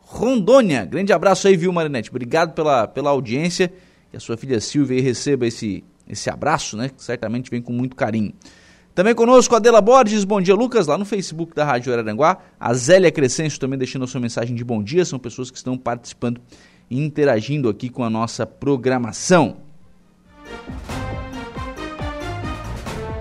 [0.00, 0.84] Rondônia.
[0.84, 2.10] Grande abraço aí, viu, Marinete?
[2.10, 3.72] Obrigado pela, pela audiência.
[4.10, 6.88] Que a sua filha Silvia receba esse, esse abraço, né?
[6.88, 8.32] Que certamente vem com muito carinho.
[8.94, 12.38] Também conosco Adela Borges, bom dia Lucas, lá no Facebook da Rádio Araranguá.
[12.58, 15.76] A Zélia Crescencio também deixando a sua mensagem de bom dia, são pessoas que estão
[15.76, 16.40] participando
[16.90, 19.56] interagindo aqui com a nossa programação.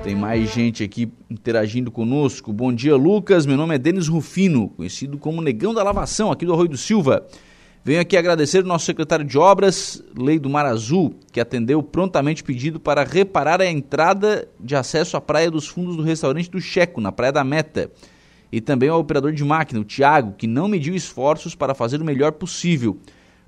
[0.04, 2.52] Tem mais gente aqui interagindo conosco.
[2.52, 3.46] Bom dia, Lucas.
[3.46, 7.26] Meu nome é Denis Rufino, conhecido como Negão da Lavação, aqui do Arroio do Silva.
[7.86, 12.44] Venho aqui agradecer o nosso secretário de Obras, Lei do Mar Azul, que atendeu prontamente
[12.44, 17.00] pedido para reparar a entrada de acesso à Praia dos Fundos do restaurante do Checo,
[17.00, 17.90] na Praia da Meta.
[18.52, 22.06] E também ao operador de máquina, o Tiago, que não mediu esforços para fazer o
[22.06, 23.00] melhor possível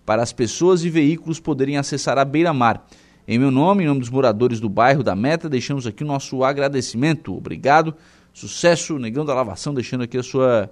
[0.06, 2.86] para as pessoas e veículos poderem acessar a beira-mar.
[3.28, 6.44] Em meu nome, em nome dos moradores do bairro da Meta, deixamos aqui o nosso
[6.44, 7.36] agradecimento.
[7.36, 7.96] Obrigado,
[8.32, 10.70] sucesso, Negão da Lavação, deixando aqui a sua,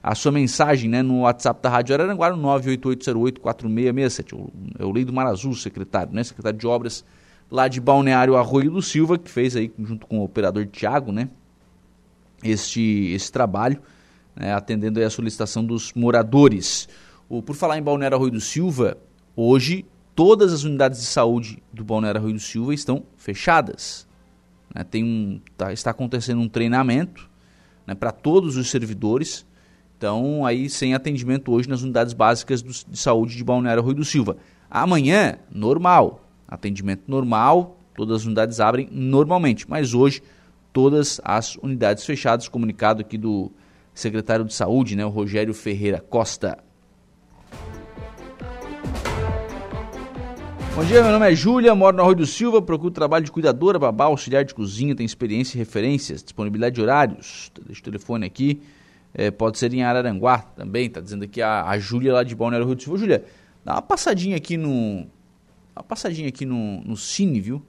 [0.00, 4.50] a sua mensagem né, no WhatsApp da Rádio Araranguá, no 988084667.
[4.78, 7.04] É o Lei do Mar Azul, secretário, né, secretário de Obras
[7.50, 11.28] lá de Balneário Arroio do Silva, que fez aí, junto com o operador Tiago, né,
[12.44, 13.80] este, esse trabalho,
[14.36, 16.88] né, atendendo a solicitação dos moradores.
[17.40, 18.98] Por falar em Balneário Arroio do Silva,
[19.34, 24.06] hoje todas as unidades de saúde do Balneário Arroio do Silva estão fechadas.
[24.74, 24.84] Né?
[24.84, 27.30] Tem um, tá, está acontecendo um treinamento
[27.86, 29.46] né, para todos os servidores.
[29.96, 34.04] Então, aí sem atendimento hoje nas unidades básicas do, de saúde de Balneário Arroio do
[34.04, 34.36] Silva.
[34.70, 36.28] Amanhã, normal.
[36.46, 39.70] Atendimento normal, todas as unidades abrem normalmente.
[39.70, 40.22] Mas hoje,
[40.70, 42.46] todas as unidades fechadas.
[42.46, 43.50] Comunicado aqui do
[43.94, 46.58] secretário de saúde, né, o Rogério Ferreira Costa.
[50.74, 53.78] Bom dia, meu nome é Júlia, moro na Rua do Silva, procuro trabalho de cuidadora,
[53.78, 57.52] babá, auxiliar de cozinha, tem experiência e referências, disponibilidade de horários.
[57.66, 58.62] Deixa o telefone aqui.
[59.12, 62.64] É, pode ser em Araranguá também, tá dizendo aqui a, a Júlia lá de Balneário
[62.64, 62.98] Rua do Silva.
[62.98, 63.24] Júlia,
[63.62, 65.06] dá uma passadinha aqui no.
[65.76, 67.62] Uma passadinha aqui no, no Cine, viu?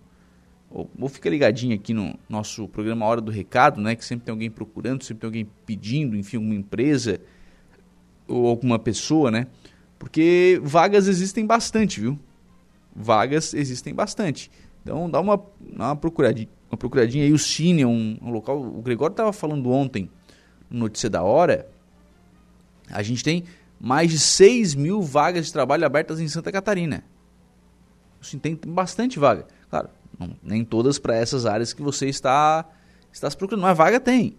[0.72, 3.98] Ou, ou fica ligadinho aqui no nosso programa Hora do Recado, né?
[3.98, 7.20] Que sempre tem alguém procurando, sempre tem alguém pedindo, enfim, alguma empresa
[8.28, 9.48] ou alguma pessoa, né?
[10.04, 12.20] Porque vagas existem bastante, viu?
[12.94, 14.52] vagas existem bastante.
[14.82, 17.32] Então dá uma, uma procuradinha, uma procuradinha aí.
[17.32, 18.62] O Cine é um, um local.
[18.62, 20.10] O Gregório estava falando ontem,
[20.70, 21.70] no Notícia da Hora.
[22.90, 23.46] A gente tem
[23.80, 27.04] mais de 6 mil vagas de trabalho abertas em Santa Catarina.
[28.22, 29.48] Assim, tem bastante vaga.
[29.70, 29.90] Claro,
[30.20, 32.66] não, nem todas para essas áreas que você está,
[33.12, 33.64] está se procurando.
[33.64, 34.36] Mas vaga tem.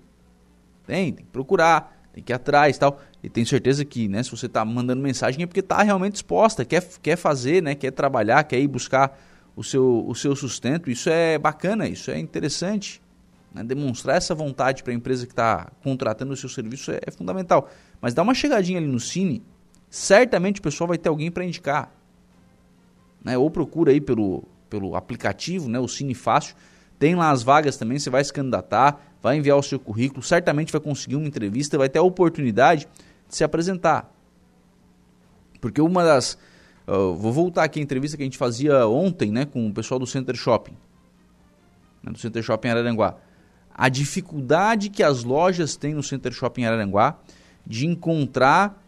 [0.87, 3.01] Tem, tem que procurar, tem que ir atrás tal.
[3.25, 6.63] E tenho certeza que, né, se você está mandando mensagem é porque está realmente disposta,
[6.63, 9.19] quer, quer fazer, né, quer trabalhar, quer ir buscar
[9.57, 10.91] o seu, o seu sustento.
[10.91, 13.01] Isso é bacana, isso é interessante.
[13.55, 13.65] Né?
[13.65, 17.71] Demonstrar essa vontade para a empresa que está contratando o seu serviço é, é, fundamental.
[17.99, 19.43] Mas dá uma chegadinha ali no Cine,
[19.89, 21.91] certamente o pessoal vai ter alguém para indicar.
[23.25, 23.39] Né?
[23.39, 26.55] Ou procura aí pelo, pelo aplicativo, né, o Cine Fácil.
[26.99, 30.71] Tem lá as vagas também, você vai se candidatar, vai enviar o seu currículo, certamente
[30.71, 34.13] vai conseguir uma entrevista, vai ter a oportunidade de se apresentar.
[35.61, 36.39] Porque uma das.
[36.87, 39.99] Uh, vou voltar aqui à entrevista que a gente fazia ontem né, com o pessoal
[39.99, 40.77] do Center Shopping.
[42.03, 43.17] Né, do Center Shopping Araranguá.
[43.75, 47.19] A dificuldade que as lojas têm no Center Shopping Araranguá
[47.67, 48.81] de encontrar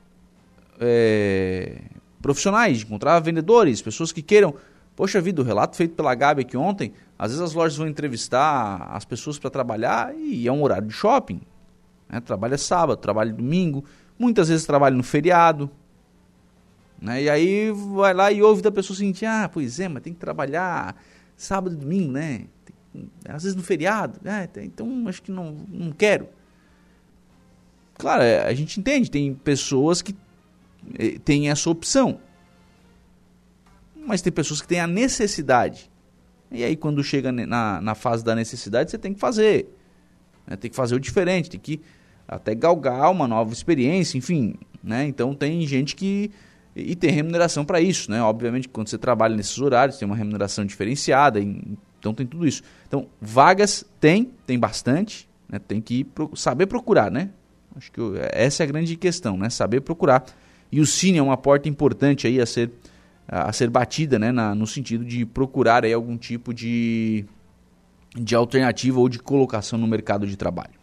[0.79, 1.81] é,
[2.21, 4.55] profissionais, de encontrar vendedores, pessoas que queiram.
[4.95, 8.89] Poxa vida, o relato feito pela Gabi aqui ontem, às vezes as lojas vão entrevistar
[8.93, 11.41] as pessoas para trabalhar e é um horário de shopping.
[12.09, 12.21] Né?
[12.21, 13.85] Trabalha sábado, trabalha domingo,
[14.19, 15.71] muitas vezes trabalha no feriado.
[17.01, 17.25] Né?
[17.25, 20.19] E aí vai lá e ouve da pessoa seguinte, ah, pois é, mas tem que
[20.19, 20.97] trabalhar
[21.37, 22.47] sábado e domingo, né?
[22.65, 24.49] Tem, às vezes no feriado, né?
[24.59, 26.29] então acho que não, não quero.
[27.99, 30.15] Claro, é, a gente entende, tem pessoas que
[30.99, 32.21] eh, têm essa opção.
[33.95, 35.91] Mas tem pessoas que têm a necessidade.
[36.51, 39.67] E aí quando chega na, na fase da necessidade, você tem que fazer.
[40.47, 40.57] Né?
[40.57, 41.81] Tem que fazer o diferente, tem que
[42.29, 45.07] até galgar uma nova experiência, enfim, né?
[45.07, 46.31] Então tem gente que
[46.75, 48.23] e tem remuneração para isso, né?
[48.23, 52.63] Obviamente quando você trabalha nesses horários tem uma remuneração diferenciada, então tem tudo isso.
[52.87, 55.59] Então vagas tem, tem bastante, né?
[55.59, 57.31] Tem que saber procurar, né?
[57.77, 58.01] Acho que
[58.33, 59.51] essa é a grande questão, né?
[59.51, 60.25] Saber procurar.
[60.71, 62.71] E o Cine é uma porta importante aí a ser
[63.29, 64.31] a ser batida, né?
[64.31, 67.25] Na, no sentido de procurar aí algum tipo de
[68.15, 70.76] de alternativa ou de colocação no mercado de trabalho.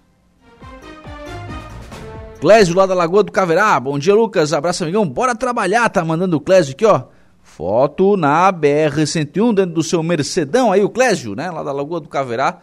[2.43, 3.79] Clésio lá da Lagoa do Caverá.
[3.79, 4.51] Bom dia, Lucas.
[4.51, 5.07] Abraço, amigão.
[5.07, 5.87] Bora trabalhar.
[5.87, 7.05] Tá mandando o Clésio aqui, ó.
[7.41, 11.49] Foto na BR-101, dentro do seu Mercedão aí, o Clésio, né?
[11.49, 12.59] Lá da Lagoa do Caverá,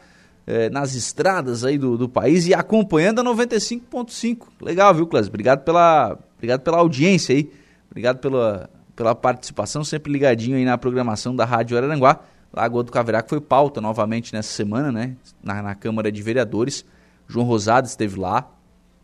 [0.47, 4.49] é, nas estradas aí do, do país e acompanhando a 95.5.
[4.61, 5.31] Legal, viu, Clésio?
[5.31, 7.51] Obrigado pela, obrigado pela audiência aí.
[7.91, 12.21] Obrigado pela, pela participação, sempre ligadinho aí na programação da Rádio Araranguá.
[12.53, 15.17] Lagoa do Caverá, que foi pauta novamente nessa semana, né?
[15.43, 16.85] Na, na Câmara de Vereadores.
[17.27, 18.47] João Rosado esteve lá,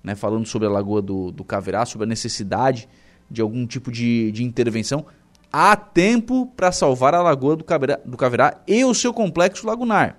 [0.06, 2.88] né, falando sobre a Lagoa do, do Caverá, sobre a necessidade
[3.28, 5.04] de algum tipo de, de intervenção.
[5.52, 10.16] Há tempo para salvar a Lagoa do Caverá, do Caverá e o seu complexo lagunar.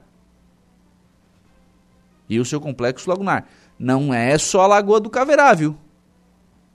[2.28, 3.48] E o seu complexo lagunar.
[3.80, 5.78] Não é só a Lagoa do Caverá, viu?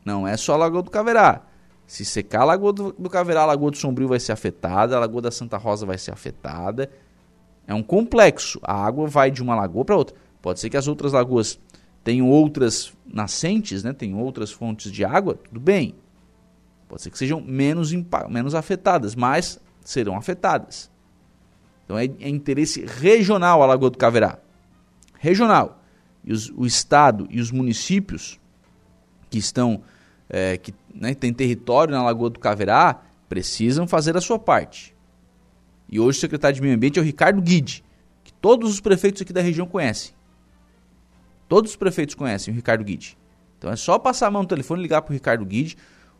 [0.03, 1.43] Não é só a Lagoa do Caverá.
[1.87, 5.01] Se secar a Lagoa do, do Caverá, a Lagoa do Sombrio vai ser afetada, a
[5.01, 6.89] Lagoa da Santa Rosa vai ser afetada.
[7.67, 8.59] É um complexo.
[8.63, 10.17] A água vai de uma lagoa para outra.
[10.41, 11.61] Pode ser que as outras lagoas
[12.05, 15.95] tenham outras nascentes, né, tem outras fontes de água, tudo bem.
[16.89, 17.93] Pode ser que sejam menos,
[18.29, 20.91] menos afetadas, mas serão afetadas.
[21.85, 24.39] Então é, é interesse regional a Lagoa do Caverá.
[25.19, 25.83] Regional.
[26.25, 28.39] E os, o Estado e os municípios
[29.31, 29.83] que estão,
[30.29, 34.95] é, que né, têm território na Lagoa do Caverá, precisam fazer a sua parte.
[35.89, 37.85] E hoje o secretário de Meio Ambiente é o Ricardo Guide,
[38.23, 40.13] que todos os prefeitos aqui da região conhecem.
[41.53, 43.15] Todos os prefeitos conhecem o Ricardo Guide.
[43.59, 45.77] Então é só passar a mão no telefone e ligar para o Ricardo Guide.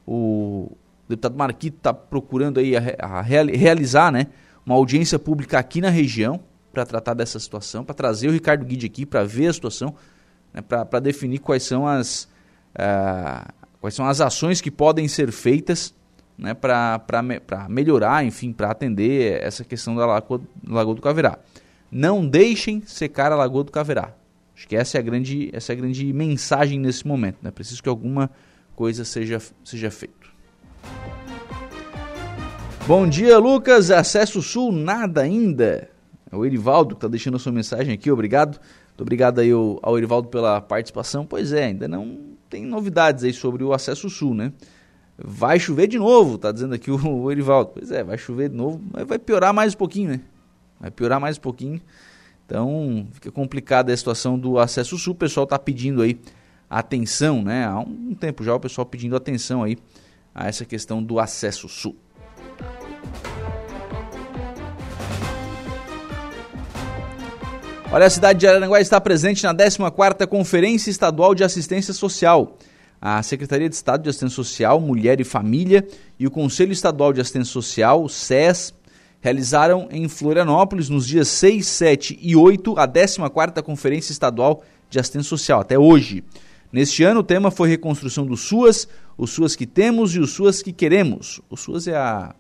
[0.07, 0.77] O
[1.09, 4.27] deputado Marquito está procurando aí a, a realizar né,
[4.67, 6.39] uma audiência pública aqui na região
[6.71, 9.95] para tratar dessa situação, para trazer o Ricardo Guide aqui para ver a situação,
[10.53, 12.29] né, para definir quais são as
[12.75, 15.95] uh, quais são as ações que podem ser feitas
[16.37, 17.01] né, para
[17.71, 21.39] melhorar, enfim, para atender essa questão da Lagoa, Lagoa do Caverá.
[21.91, 24.13] Não deixem secar a Lagoa do Caverá.
[24.63, 27.39] Acho que essa é a grande, essa é a grande mensagem nesse momento.
[27.43, 27.51] Né?
[27.51, 28.31] Preciso que alguma
[28.77, 30.29] coisa seja, seja feita.
[32.87, 33.91] Bom dia, Lucas.
[33.91, 35.91] Acesso Sul, nada ainda.
[36.31, 38.61] É o Erivaldo que está deixando a sua mensagem aqui, obrigado.
[38.91, 41.27] Muito obrigado aí ao, Erivaldo pela participação.
[41.27, 44.53] Pois é, ainda não tem novidades aí sobre o Acesso Sul, né?
[45.19, 47.73] Vai chover de novo, tá dizendo aqui o, o Erivaldo.
[47.75, 50.21] Pois é, vai chover de novo, mas vai piorar mais um pouquinho, né?
[50.79, 51.81] Vai piorar mais um pouquinho.
[52.53, 55.15] Então, fica complicada a situação do Acesso Sul.
[55.15, 56.21] O pessoal está pedindo aí
[56.69, 57.65] atenção, né?
[57.65, 59.79] Há um tempo já o pessoal pedindo atenção aí
[60.35, 61.97] a essa questão do Acesso Sul.
[67.91, 72.59] Olha, a cidade de Araranguá está presente na 14ª Conferência Estadual de Assistência Social.
[73.01, 75.89] A Secretaria de Estado de Assistência Social, Mulher e Família
[76.19, 78.75] e o Conselho Estadual de Assistência Social, SES,
[79.23, 85.29] realizaram em Florianópolis, nos dias 6, 7 e 8, a 14ª Conferência Estadual de Assistência
[85.29, 86.23] Social, até hoje.
[86.71, 90.61] Neste ano, o tema foi reconstrução do SUAS, o SUAS que temos e o SUAS
[90.61, 91.41] que queremos.
[91.49, 92.35] O SUAS é a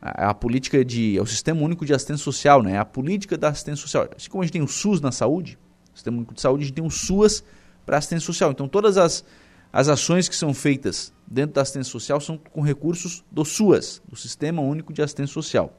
[0.00, 1.18] a, política de.
[1.18, 2.78] é o Sistema Único de Assistência Social, né?
[2.78, 4.08] A política da assistência social.
[4.16, 5.58] Assim como a gente tem o SUS na saúde,
[5.92, 7.44] o Sistema Único de Saúde, a gente tem o SUAS
[7.84, 8.50] para assistência social.
[8.50, 9.24] Então todas as,
[9.72, 14.16] as ações que são feitas dentro da assistência social são com recursos do SUAS, do
[14.16, 15.76] Sistema Único de Assistência Social.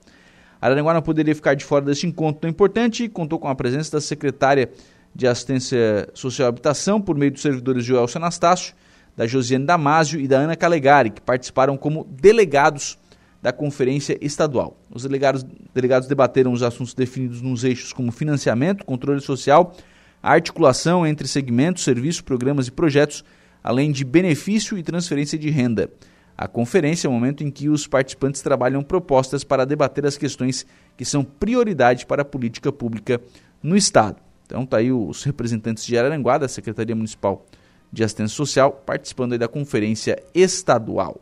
[0.62, 3.93] Araranguá não poderia ficar de fora deste encontro tão importante e contou com a presença
[3.93, 4.70] da secretária
[5.14, 8.76] de Assistência Social e Habitação, por meio dos servidores Joelson Anastácio,
[9.18, 12.97] da Josiane Damásio e da Ana Calegari, que participaram como delegados
[13.41, 14.78] da Conferência Estadual.
[14.93, 15.43] Os delegados,
[15.74, 19.76] delegados debateram os assuntos definidos nos eixos como financiamento, controle social,
[20.22, 23.26] articulação entre segmentos, serviços, programas e projetos,
[23.64, 25.89] além de benefício e transferência de renda.
[26.38, 30.65] A conferência é o momento em que os participantes trabalham propostas para debater as questões
[30.97, 33.21] que são prioridade para a política pública
[33.61, 34.17] no Estado.
[34.45, 37.45] Então, tá aí os representantes de Araranguá, da Secretaria Municipal
[37.91, 41.21] de Assistência Social, participando da conferência estadual.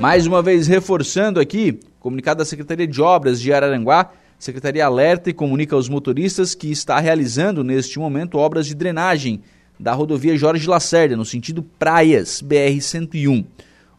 [0.00, 5.32] Mais uma vez reforçando aqui, comunicado da Secretaria de Obras de Araranguá, Secretaria alerta e
[5.32, 9.42] comunica aos motoristas que está realizando neste momento obras de drenagem
[9.78, 13.44] da rodovia Jorge Lacerda, no sentido Praias, BR-101.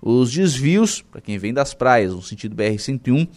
[0.01, 3.27] Os desvios, para quem vem das praias, no sentido BR-101,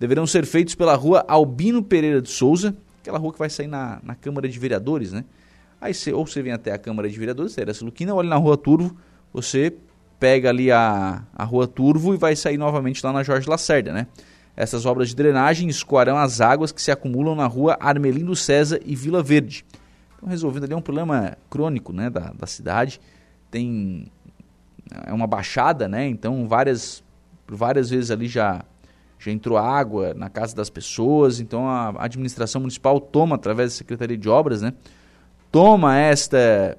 [0.00, 4.00] deverão ser feitos pela rua Albino Pereira de Souza, aquela rua que vai sair na,
[4.02, 5.24] na Câmara de Vereadores, né?
[5.78, 8.56] Aí você, ou você vem até a Câmara de Vereadores, Teresa Luquina, ali na rua
[8.56, 8.96] Turvo,
[9.30, 9.74] você
[10.18, 14.06] pega ali a, a rua Turvo e vai sair novamente lá na Jorge Lacerda, né?
[14.56, 18.96] Essas obras de drenagem escoarão as águas que se acumulam na rua Armelindo César e
[18.96, 19.66] Vila Verde.
[20.16, 22.98] Então, resolvendo ali um problema crônico né, da, da cidade.
[23.50, 24.10] Tem
[25.04, 26.06] é uma baixada, né?
[26.06, 27.02] Então, várias,
[27.46, 28.64] várias vezes ali já,
[29.18, 31.40] já entrou água na casa das pessoas.
[31.40, 34.72] Então, a administração municipal toma, através da Secretaria de Obras, né?
[35.50, 36.76] Toma esta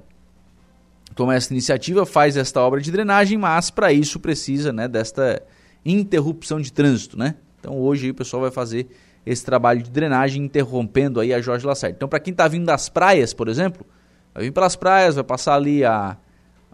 [1.18, 5.42] toma essa iniciativa, faz esta obra de drenagem, mas para isso precisa né, desta
[5.84, 7.18] interrupção de trânsito.
[7.18, 7.34] Né?
[7.60, 8.88] Então hoje o pessoal vai fazer
[9.26, 11.96] esse trabalho de drenagem interrompendo aí a Jorge Lacerda.
[11.98, 13.84] Então para quem está vindo das praias, por exemplo,
[14.32, 16.16] vai vir pelas praias, vai passar ali a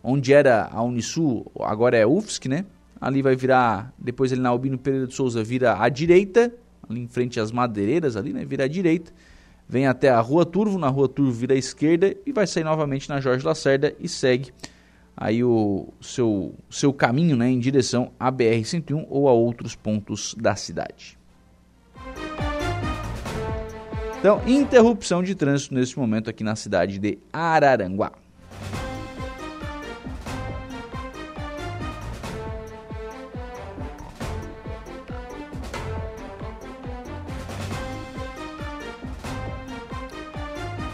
[0.04, 2.66] onde era a Unisul, agora é UFSC, né?
[3.00, 6.54] Ali vai virar, depois ele na Albino Pereira de Souza vira à direita,
[6.90, 8.44] ali em frente às madeireiras ali, né?
[8.44, 9.14] Vira à direita
[9.74, 13.10] vem até a Rua Turvo, na Rua Turvo vira à esquerda e vai sair novamente
[13.10, 14.54] na Jorge Lacerda e segue
[15.18, 20.56] aí o seu, seu caminho né, em direção à BR-101 ou a outros pontos da
[20.56, 21.18] cidade.
[24.20, 28.12] Então, interrupção de trânsito nesse momento aqui na cidade de Araranguá.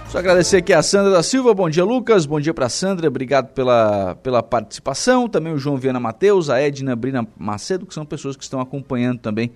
[0.09, 3.53] Só agradecer aqui a Sandra da Silva, bom dia Lucas, bom dia para Sandra, obrigado
[3.53, 5.29] pela, pela participação.
[5.29, 9.19] Também o João Viana Mateus, a Edna Brina Macedo, que são pessoas que estão acompanhando
[9.19, 9.51] também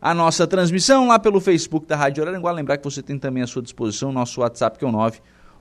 [0.00, 2.50] a nossa transmissão lá pelo Facebook da Rádio Araranguá.
[2.50, 4.92] Lembrar que você tem também à sua disposição o nosso WhatsApp, que é o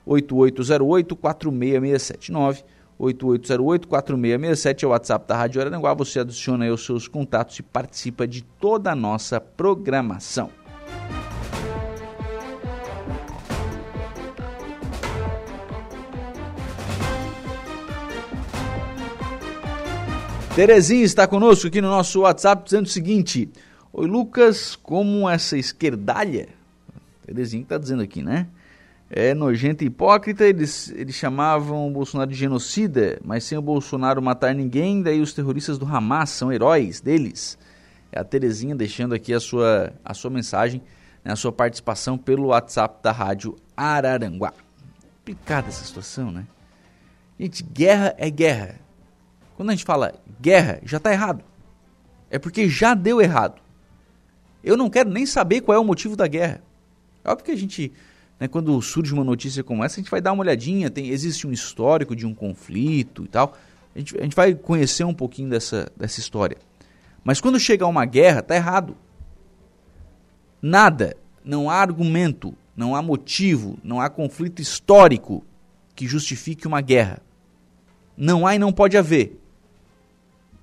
[0.07, 2.63] 98808-4667.
[2.99, 5.93] 98808-4667 é o WhatsApp da Rádio Araranguá.
[5.93, 10.49] Você adiciona aí os seus contatos e participa de toda a nossa programação.
[20.55, 23.49] Terezinha está conosco aqui no nosso WhatsApp dizendo o seguinte:
[23.93, 26.49] Oi Lucas, como essa esquerdalha,
[27.25, 28.47] Terezinha está dizendo aqui, né?
[29.09, 34.21] É nojenta e hipócrita, eles, eles chamavam o Bolsonaro de genocida, mas sem o Bolsonaro
[34.21, 37.57] matar ninguém, daí os terroristas do Hamas são heróis deles.
[38.11, 40.81] É a Terezinha deixando aqui a sua, a sua mensagem
[41.23, 44.53] né, a sua participação pelo WhatsApp da Rádio Araranguá.
[45.19, 46.45] Complicada essa situação, né?
[47.39, 48.75] Gente, guerra é guerra.
[49.61, 51.43] Quando a gente fala guerra, já está errado.
[52.31, 53.61] É porque já deu errado.
[54.63, 56.63] Eu não quero nem saber qual é o motivo da guerra.
[57.23, 57.93] É óbvio que a gente,
[58.39, 61.45] né, quando surge uma notícia como essa, a gente vai dar uma olhadinha, tem, existe
[61.45, 63.55] um histórico de um conflito e tal.
[63.95, 66.57] A gente, a gente vai conhecer um pouquinho dessa, dessa história.
[67.23, 68.97] Mas quando chega uma guerra, tá errado.
[70.59, 75.45] Nada, não há argumento, não há motivo, não há conflito histórico
[75.95, 77.21] que justifique uma guerra.
[78.17, 79.37] Não há e não pode haver.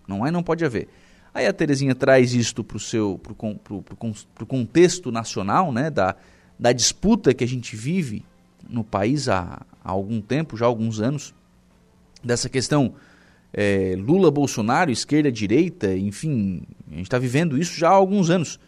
[0.09, 0.89] Não há e não pode haver.
[1.35, 5.91] Aí a Terezinha traz isto para o seu pro, pro, pro, pro, contexto nacional, né,
[5.91, 6.17] da,
[6.59, 8.25] da disputa que a gente vive
[8.69, 11.35] no país há, há algum tempo, já há alguns anos,
[12.25, 12.95] dessa questão
[13.53, 18.59] é, Lula, Bolsonaro, esquerda, direita, enfim, a gente está vivendo isso já há alguns anos.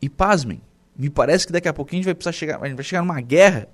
[0.00, 0.60] E pasmem,
[0.96, 3.02] me parece que daqui a pouquinho a gente vai precisar chegar, a gente vai chegar
[3.02, 3.68] numa guerra,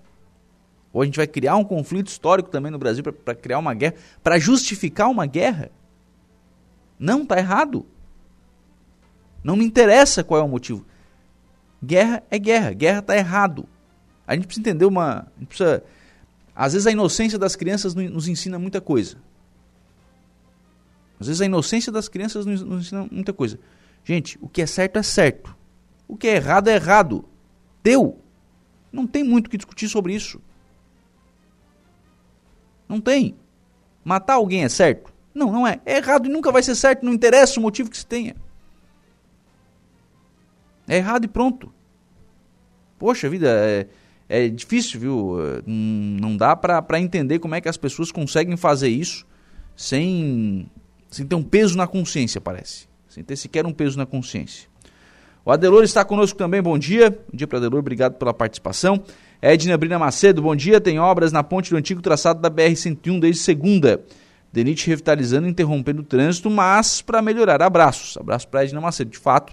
[0.92, 3.94] ou a gente vai criar um conflito histórico também no Brasil para criar uma guerra,
[4.22, 5.70] para justificar uma guerra.
[6.98, 7.86] Não, está errado.
[9.42, 10.84] Não me interessa qual é o motivo.
[11.84, 13.68] Guerra é guerra, guerra está errado.
[14.26, 15.26] A gente precisa entender uma.
[15.36, 15.82] A gente precisa
[16.54, 19.16] às vezes a inocência das crianças nos ensina muita coisa.
[21.18, 23.58] Às vezes a inocência das crianças nos ensina muita coisa.
[24.04, 25.56] Gente, o que é certo é certo.
[26.06, 27.24] O que é errado é errado.
[27.82, 28.20] Deu.
[28.92, 30.40] Não tem muito o que discutir sobre isso.
[32.88, 33.34] Não tem.
[34.04, 35.12] Matar alguém é certo?
[35.34, 35.80] Não, não é.
[35.84, 38.36] É errado e nunca vai ser certo, não interessa o motivo que se tenha.
[40.86, 41.72] É errado e pronto.
[42.98, 43.86] Poxa vida, é,
[44.28, 45.36] é difícil, viu?
[45.66, 49.26] Não dá para entender como é que as pessoas conseguem fazer isso
[49.76, 50.70] sem,
[51.10, 52.86] sem ter um peso na consciência, parece.
[53.08, 54.68] Sem ter sequer um peso na consciência.
[55.44, 57.10] O Adelor está conosco também, bom dia.
[57.10, 59.02] Bom dia para Adelor, obrigado pela participação.
[59.42, 60.80] Edna Brina Macedo, bom dia.
[60.80, 64.02] Tem obras na ponte do antigo traçado da BR-101 desde segunda.
[64.54, 67.60] Denite revitalizando, interrompendo o trânsito, mas para melhorar.
[67.60, 68.16] Abraços.
[68.16, 69.10] Abraço para Edna Macedo.
[69.10, 69.52] De fato,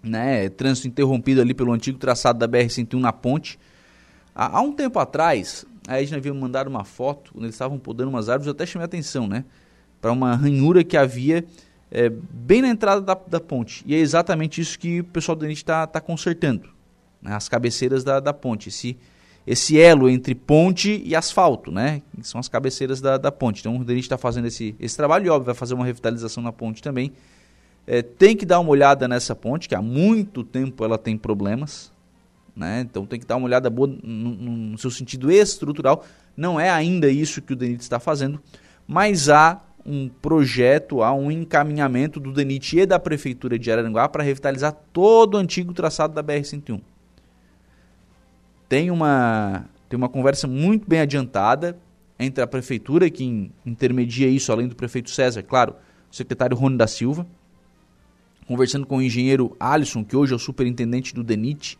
[0.00, 3.58] né, trânsito interrompido ali pelo antigo traçado da BR-101 na ponte.
[4.32, 8.10] Há, há, um tempo atrás, a Edna havia mandado uma foto, quando eles estavam podando
[8.10, 9.44] umas árvores, eu até chamei a atenção, né?
[10.00, 11.44] Para uma ranhura que havia
[11.90, 13.82] é, bem na entrada da, da, ponte.
[13.84, 16.68] E é exatamente isso que o pessoal do DENIT está tá consertando.
[17.20, 17.34] Né?
[17.34, 18.68] As cabeceiras da, da ponte.
[18.68, 18.96] Esse,
[19.46, 22.02] esse elo entre ponte e asfalto, né?
[22.14, 23.60] Que são as cabeceiras da, da ponte.
[23.60, 26.52] Então o DENIT está fazendo esse, esse trabalho e, óbvio, vai fazer uma revitalização na
[26.52, 27.12] ponte também
[27.86, 31.92] é, tem que dar uma olhada nessa ponte, que há muito tempo ela tem problemas.
[32.54, 32.80] Né?
[32.82, 36.04] Então tem que dar uma olhada boa no, no seu sentido estrutural.
[36.36, 38.40] Não é ainda isso que o DENIT está fazendo,
[38.86, 44.22] mas há um projeto, há um encaminhamento do DENIT e da Prefeitura de Araranguá para
[44.22, 46.80] revitalizar todo o antigo traçado da BR-101.
[48.70, 51.76] Tem uma, tem uma conversa muito bem adiantada
[52.16, 55.74] entre a Prefeitura, que intermedia isso, além do prefeito César, claro,
[56.08, 57.26] o secretário Rony da Silva,
[58.46, 61.76] conversando com o engenheiro Alisson, que hoje é o superintendente do DENIT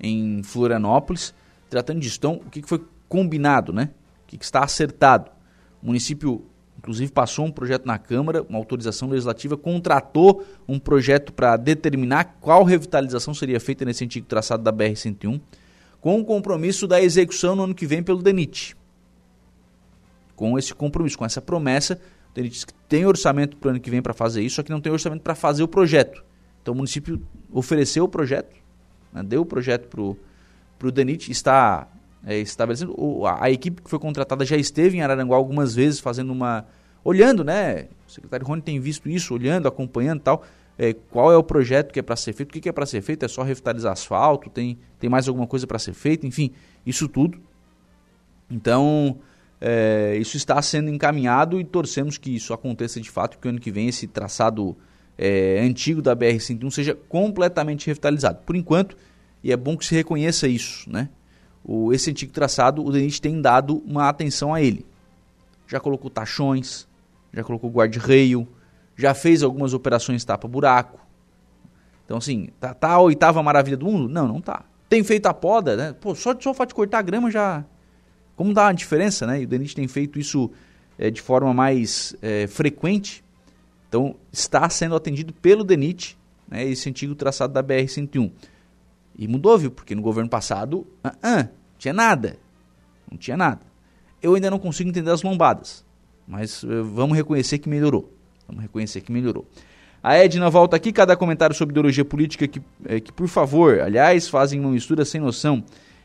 [0.00, 1.34] em Florianópolis,
[1.68, 2.16] tratando disso.
[2.16, 3.90] Então, o que, foi combinado, né?
[4.24, 5.30] O que, está acertado?
[5.82, 6.46] O município,
[6.78, 12.64] inclusive, passou um projeto na Câmara, uma autorização legislativa, contratou um projeto para determinar qual
[12.64, 15.38] revitalização seria feita nesse antigo traçado da BR-101,
[16.00, 18.76] com o compromisso da execução no ano que vem pelo DENIT.
[20.34, 21.98] Com esse compromisso, com essa promessa
[22.40, 24.70] ele disse que tem orçamento para o ano que vem para fazer isso, só que
[24.70, 26.24] não tem orçamento para fazer o projeto.
[26.62, 27.20] Então o município
[27.50, 28.54] ofereceu o projeto,
[29.12, 31.88] né, deu o projeto para o DENIT, está
[32.24, 32.94] é, estabelecendo.
[32.96, 36.66] O, a, a, equipe que foi contratada já esteve em Araranguá algumas vezes fazendo uma.
[37.04, 37.88] olhando, né?
[38.06, 40.44] O secretário Rony tem visto isso, olhando, acompanhando tal.
[40.78, 42.84] É, qual é o projeto que é para ser feito, o que, que é para
[42.84, 46.52] ser feito, é só revitalizar asfalto, tem, tem mais alguma coisa para ser feita, enfim,
[46.84, 47.40] isso tudo.
[48.50, 49.18] Então,
[49.60, 53.58] é, isso está sendo encaminhado e torcemos que isso aconteça de fato, que o ano
[53.58, 54.76] que vem esse traçado
[55.16, 58.40] é, antigo da BR-101 seja completamente revitalizado.
[58.44, 58.96] Por enquanto,
[59.42, 61.08] e é bom que se reconheça isso, né?
[61.64, 64.86] O, esse antigo traçado, o DENIT tem dado uma atenção a ele.
[65.66, 66.86] Já colocou tachões,
[67.32, 68.46] já colocou guarda-reio,
[68.96, 70.98] já fez algumas operações tapa-buraco.
[72.04, 74.08] Então, assim, tá, tá a oitava maravilha do mundo?
[74.08, 74.64] Não, não tá.
[74.88, 75.92] Tem feito a poda, né?
[76.00, 77.64] Pô, só, só o fato de cortar a grama já,
[78.36, 79.40] como dá uma diferença, né?
[79.40, 80.50] E o DENIT tem feito isso
[80.98, 83.24] é, de forma mais é, frequente.
[83.88, 86.16] Então, está sendo atendido pelo DENIT,
[86.48, 88.30] né, esse antigo traçado da BR-101.
[89.18, 89.70] E mudou, viu?
[89.70, 92.36] Porque no governo passado, uh -uh, tinha nada.
[93.10, 93.60] Não tinha nada.
[94.22, 95.84] Eu ainda não consigo entender as lombadas,
[96.26, 98.15] mas uh, vamos reconhecer que melhorou.
[98.48, 99.46] Vamos reconhecer que melhorou.
[100.02, 104.28] A Edna volta aqui, cada comentário sobre ideologia política que, é, que, por favor, aliás,
[104.28, 105.64] fazem uma mistura sem noção.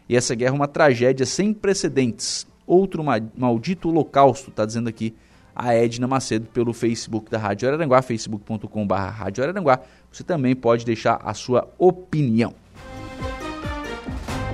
[0.09, 2.47] E essa guerra é uma tragédia sem precedentes.
[2.65, 5.13] Outro ma maldito holocausto, está dizendo aqui
[5.55, 9.79] a Edna Macedo pelo Facebook da Rádio Araranguá, facebook.com.br Rádio Araranguá.
[10.11, 12.53] Você também pode deixar a sua opinião.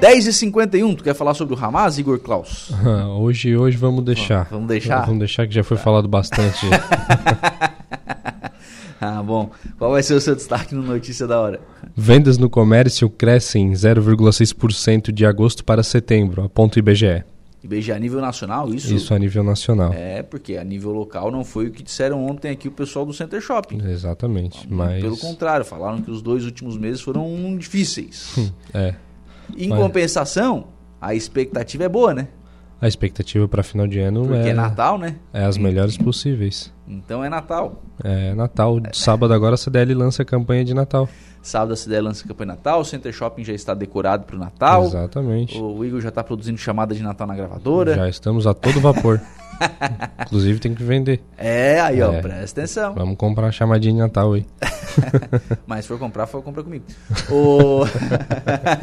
[0.02, 2.72] 10h51, tu quer falar sobre o Hamas, Igor Klaus?
[3.18, 4.48] hoje, hoje vamos deixar.
[4.52, 5.06] Vamos deixar?
[5.06, 6.68] Vamos deixar que já foi falado bastante.
[9.02, 9.52] ah, bom.
[9.78, 11.60] Qual vai ser o seu destaque no Notícia da Hora?
[11.96, 17.24] Vendas no comércio crescem 0,6% de agosto para setembro, aponta o IBGE.
[17.64, 18.94] IBGE a nível nacional, isso?
[18.94, 19.92] Isso a nível nacional.
[19.94, 23.14] É, porque a nível local não foi o que disseram ontem aqui o pessoal do
[23.14, 23.82] Center Shopping.
[23.90, 25.02] Exatamente, mas...
[25.02, 28.52] Pelo contrário, falaram que os dois últimos meses foram difíceis.
[28.74, 28.96] é.
[29.58, 29.80] Em mas...
[29.80, 30.68] compensação,
[31.02, 32.28] a expectativa é boa, né?
[32.80, 34.50] A expectativa para final de ano Porque é...
[34.50, 35.16] é Natal, né?
[35.34, 36.72] É as melhores possíveis.
[36.88, 37.82] Então é Natal.
[38.04, 38.80] É Natal.
[38.94, 41.10] Sábado agora a CDL lança a campanha de Natal.
[41.42, 44.36] Sábado a CDL lança a campanha de Natal, o Center Shopping já está decorado para
[44.36, 44.86] o Natal.
[44.86, 45.58] Exatamente.
[45.58, 47.96] O Igor já está produzindo chamada de Natal na gravadora.
[47.96, 49.20] Já estamos a todo vapor.
[50.28, 51.24] Inclusive tem que vender.
[51.36, 52.22] É, aí ó, é.
[52.22, 52.94] presta atenção.
[52.94, 54.46] Vamos comprar uma chamadinha de Natal aí.
[55.66, 56.86] Mas se for comprar, for comprar comigo.
[57.32, 57.86] o...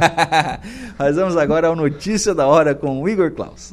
[0.98, 3.72] Mas vamos agora ao Notícia da Hora com o Igor Klaus.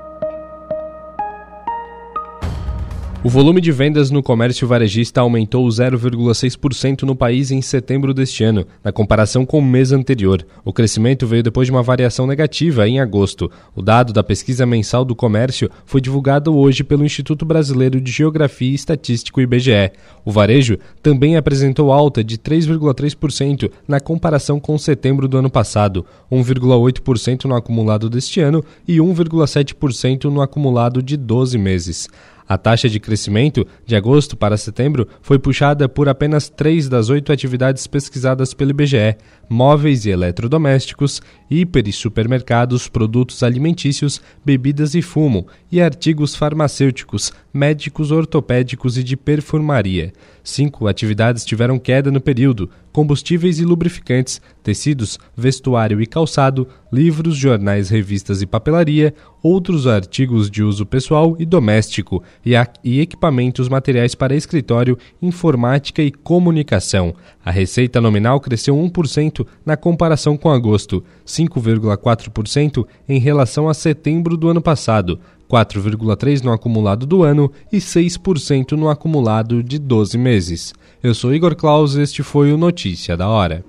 [3.23, 8.65] O volume de vendas no comércio varejista aumentou 0,6% no país em setembro deste ano,
[8.83, 10.43] na comparação com o mês anterior.
[10.65, 13.51] O crescimento veio depois de uma variação negativa em agosto.
[13.75, 18.71] O dado da pesquisa mensal do comércio foi divulgado hoje pelo Instituto Brasileiro de Geografia
[18.71, 19.91] e Estatístico IBGE.
[20.25, 27.45] O varejo também apresentou alta de 3,3% na comparação com setembro do ano passado, 1,8%
[27.45, 32.09] no acumulado deste ano e 1,7% no acumulado de 12 meses.
[32.51, 37.31] A taxa de crescimento de agosto para setembro foi puxada por apenas três das oito
[37.31, 39.15] atividades pesquisadas pelo IBGE:
[39.49, 48.11] móveis e eletrodomésticos, hiper e supermercados, produtos alimentícios, bebidas e fumo, e artigos farmacêuticos, médicos,
[48.11, 50.13] ortopédicos e de perfumaria.
[50.43, 57.89] Cinco atividades tiveram queda no período: combustíveis e lubrificantes, tecidos, vestuário e calçado, livros, jornais,
[57.89, 64.97] revistas e papelaria, outros artigos de uso pessoal e doméstico e, equipamentos materiais para escritório,
[65.21, 67.13] informática e comunicação.
[67.43, 74.49] A receita nominal cresceu 1% na comparação com agosto, 5,4% em relação a setembro do
[74.49, 75.19] ano passado.
[75.51, 80.73] 4,3% no acumulado do ano e 6% no acumulado de 12 meses.
[81.03, 83.65] Eu sou Igor Claus e este foi o Notícia da Hora.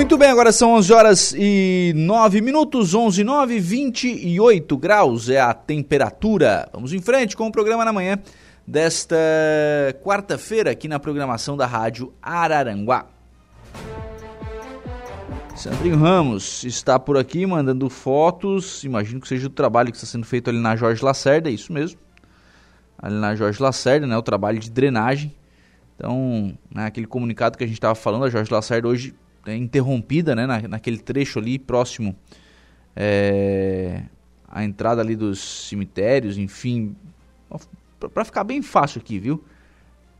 [0.00, 5.52] Muito bem, agora são 11 horas e 9 minutos, 11 9, 28 graus é a
[5.52, 6.66] temperatura.
[6.72, 8.18] Vamos em frente com o programa na manhã
[8.66, 9.14] desta
[10.02, 13.08] quarta-feira aqui na programação da Rádio Araranguá.
[15.54, 20.24] Sandrinho Ramos está por aqui mandando fotos, imagino que seja o trabalho que está sendo
[20.24, 22.00] feito ali na Jorge Lacerda, é isso mesmo.
[22.98, 25.36] Ali na Jorge Lacerda, né, o trabalho de drenagem.
[25.94, 29.14] Então, né, aquele comunicado que a gente estava falando, a Jorge Lacerda hoje
[29.46, 32.14] é, interrompida, né, na, naquele trecho ali próximo
[32.94, 34.02] é,
[34.48, 36.94] à entrada ali dos cemitérios, enfim,
[38.12, 39.42] para ficar bem fácil aqui, viu?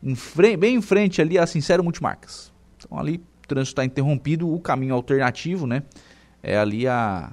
[0.02, 2.52] Em frente, bem em frente ali a Sincero Multimarcas.
[2.76, 5.82] Então ali o trânsito está interrompido, o caminho alternativo, né,
[6.42, 7.32] é ali a,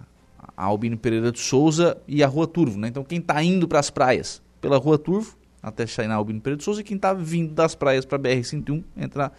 [0.56, 2.88] a Albino Pereira de Souza e a Rua Turvo, né?
[2.90, 6.58] Então quem está indo para as praias pela Rua Turvo, até sair na Albino Pereira
[6.58, 9.32] de Souza, e quem está vindo das praias para BR-101, entra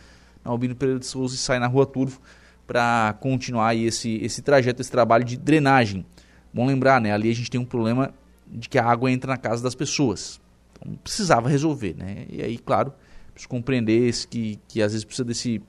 [0.44, 2.20] na Albino Pereira de Souza e sai na Rua Turvo
[2.68, 6.04] para continuar esse, esse trajeto, esse trabalho de drenagem.
[6.52, 7.12] Bom lembrar, né?
[7.12, 8.12] Ali a gente tem um problema
[8.46, 10.38] de que a água entra na casa das pessoas.
[10.72, 12.26] Então precisava resolver, né?
[12.28, 12.92] E aí, claro,
[13.32, 15.62] preciso compreender esse, que, que às vezes precisa desse,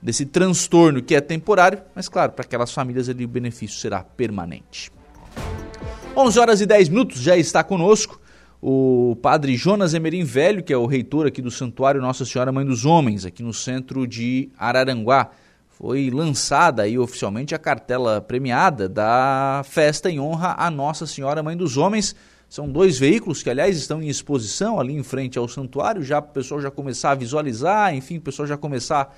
[0.00, 4.90] desse transtorno que é temporário, mas claro, para aquelas famílias ali o benefício será permanente.
[6.16, 8.18] 11 horas e 10 minutos, já está conosco
[8.62, 12.64] o padre Jonas Emerim Velho, que é o reitor aqui do Santuário Nossa Senhora Mãe
[12.64, 15.30] dos Homens, aqui no centro de Araranguá
[15.80, 21.56] foi lançada aí oficialmente a cartela premiada da festa em honra a Nossa Senhora Mãe
[21.56, 22.14] dos Homens.
[22.50, 26.22] São dois veículos que, aliás, estão em exposição ali em frente ao santuário, já o
[26.22, 29.16] pessoal já começar a visualizar, enfim, o pessoal já começar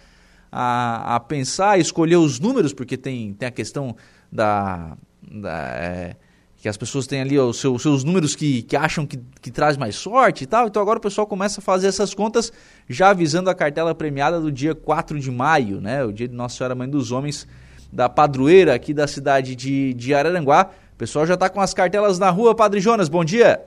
[0.53, 3.97] a, a pensar, escolher os números, porque tem, tem a questão
[4.31, 4.97] da.
[5.21, 6.17] da é,
[6.63, 9.77] que as pessoas têm ali os seus, seus números que, que acham que, que traz
[9.77, 10.69] mais sorte e tal.
[10.69, 12.53] Então agora o pessoal começa a fazer essas contas
[12.89, 16.05] já avisando a cartela premiada do dia 4 de maio, né?
[16.05, 17.49] O dia de Nossa Senhora Mãe dos Homens,
[17.93, 20.71] da padroeira aqui da cidade de, de Araranguá.
[20.95, 22.55] O pessoal já está com as cartelas na rua.
[22.55, 23.61] Padre Jonas, bom dia.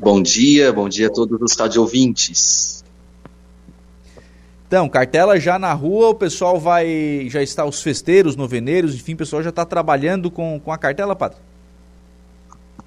[0.00, 2.82] Bom dia, bom dia a todos os rádio ouvintes.
[4.66, 7.26] Então, cartela já na rua, o pessoal vai.
[7.28, 11.14] Já está os festeiros, noveneiros, enfim, o pessoal já está trabalhando com, com a cartela,
[11.14, 11.47] padre?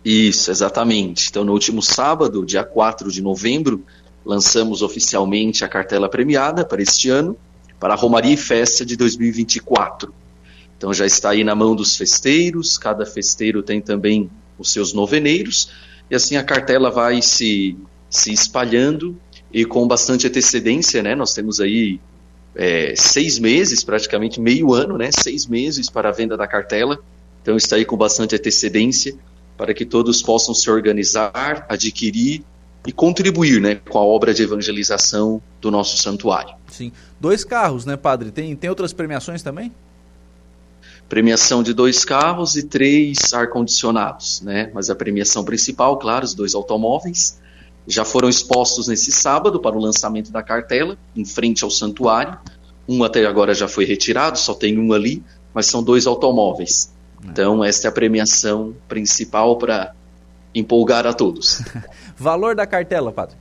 [0.04, 1.30] Isso, exatamente.
[1.30, 3.86] Então, no último sábado, dia 4 de novembro,
[4.26, 7.38] lançamos oficialmente a cartela premiada para este ano,
[7.80, 10.14] para a Romaria e Festa de 2024.
[10.78, 15.72] Então, já está aí na mão dos festeiros, cada festeiro tem também os seus noveneiros,
[16.10, 17.78] e assim a cartela vai se,
[18.10, 19.16] se espalhando
[19.54, 21.16] e com bastante antecedência, né?
[21.16, 22.00] Nós temos aí
[22.56, 25.10] é, seis meses, praticamente meio ano, né?
[25.12, 27.00] Seis meses para a venda da cartela.
[27.42, 29.16] Então está aí com bastante antecedência
[29.62, 32.44] para que todos possam se organizar, adquirir
[32.84, 36.56] e contribuir, né, com a obra de evangelização do nosso santuário.
[36.68, 38.32] Sim, dois carros, né, padre?
[38.32, 39.72] Tem tem outras premiações também?
[41.08, 44.72] Premiação de dois carros e três ar condicionados, né?
[44.74, 47.40] Mas a premiação principal, claro, os dois automóveis
[47.86, 52.36] já foram expostos nesse sábado para o lançamento da cartela, em frente ao santuário.
[52.90, 55.22] Um até agora já foi retirado, só tem um ali,
[55.54, 56.92] mas são dois automóveis.
[57.24, 59.94] Então, esta é a premiação principal para
[60.54, 61.62] empolgar a todos.
[62.18, 63.36] Valor da cartela, padre?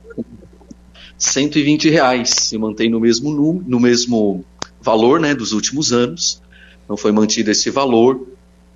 [1.17, 4.43] 120 reais, se mantém no mesmo, no mesmo
[4.81, 6.41] valor né, dos últimos anos.
[6.89, 8.27] Não foi mantido esse valor.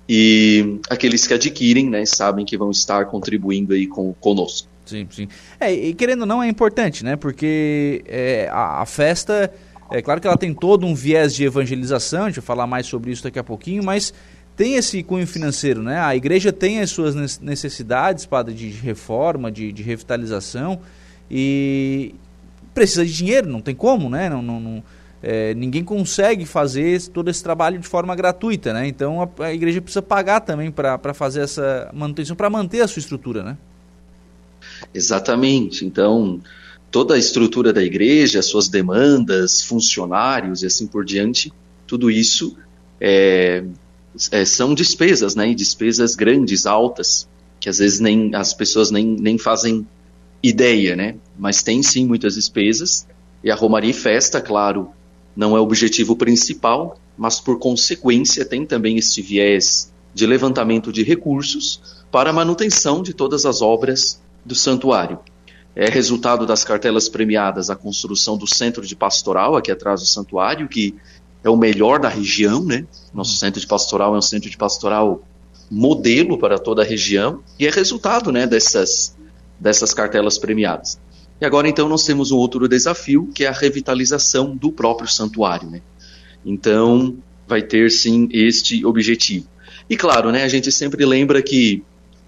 [0.08, 4.68] E aqueles que adquirem né, sabem que vão estar contribuindo aí com, conosco.
[4.84, 5.28] Sim, sim.
[5.58, 7.16] É, e querendo ou não, é importante, né?
[7.16, 9.52] Porque é, a, a, festa,
[9.90, 12.86] é claro que ela tem todo um viés de evangelização, a gente vai falar mais
[12.86, 14.14] sobre isso daqui a pouquinho, mas
[14.56, 16.00] tem esse cunho financeiro, né?
[16.00, 20.80] A igreja tem as suas necessidades, padre, de reforma, de, de revitalização
[21.30, 22.14] e
[22.74, 24.30] precisa de dinheiro, não tem como, né?
[24.30, 24.82] Não, não, não
[25.22, 28.86] é, ninguém consegue fazer todo esse trabalho de forma gratuita, né?
[28.86, 33.00] Então a, a igreja precisa pagar também para fazer essa manutenção, para manter a sua
[33.00, 33.58] estrutura, né?
[34.94, 35.84] Exatamente.
[35.84, 36.40] Então,
[36.90, 41.52] toda a estrutura da igreja, suas demandas, funcionários e assim por diante,
[41.86, 42.56] tudo isso
[43.00, 43.64] é,
[44.30, 45.50] é, são despesas, né?
[45.50, 47.28] E despesas grandes, altas,
[47.60, 49.86] que às vezes nem as pessoas nem, nem fazem
[50.42, 51.16] ideia, né?
[51.38, 53.06] Mas tem sim muitas despesas.
[53.42, 54.90] E a Romaria e Festa, claro,
[55.36, 61.02] não é o objetivo principal, mas por consequência tem também este viés de levantamento de
[61.02, 65.18] recursos para a manutenção de todas as obras do santuário.
[65.74, 70.68] É resultado das cartelas premiadas a construção do centro de pastoral aqui atrás do santuário,
[70.68, 70.94] que
[71.42, 72.86] é o melhor da região, né?
[73.14, 75.22] Nosso centro de pastoral é um centro de pastoral
[75.70, 79.16] modelo para toda a região e é resultado, né, dessas
[79.58, 80.98] dessas cartelas premiadas.
[81.40, 85.68] E agora então nós temos um outro desafio, que é a revitalização do próprio santuário,
[85.70, 85.82] né?
[86.44, 87.16] Então,
[87.46, 89.46] vai ter sim este objetivo.
[89.88, 91.82] E claro, né, a gente sempre lembra que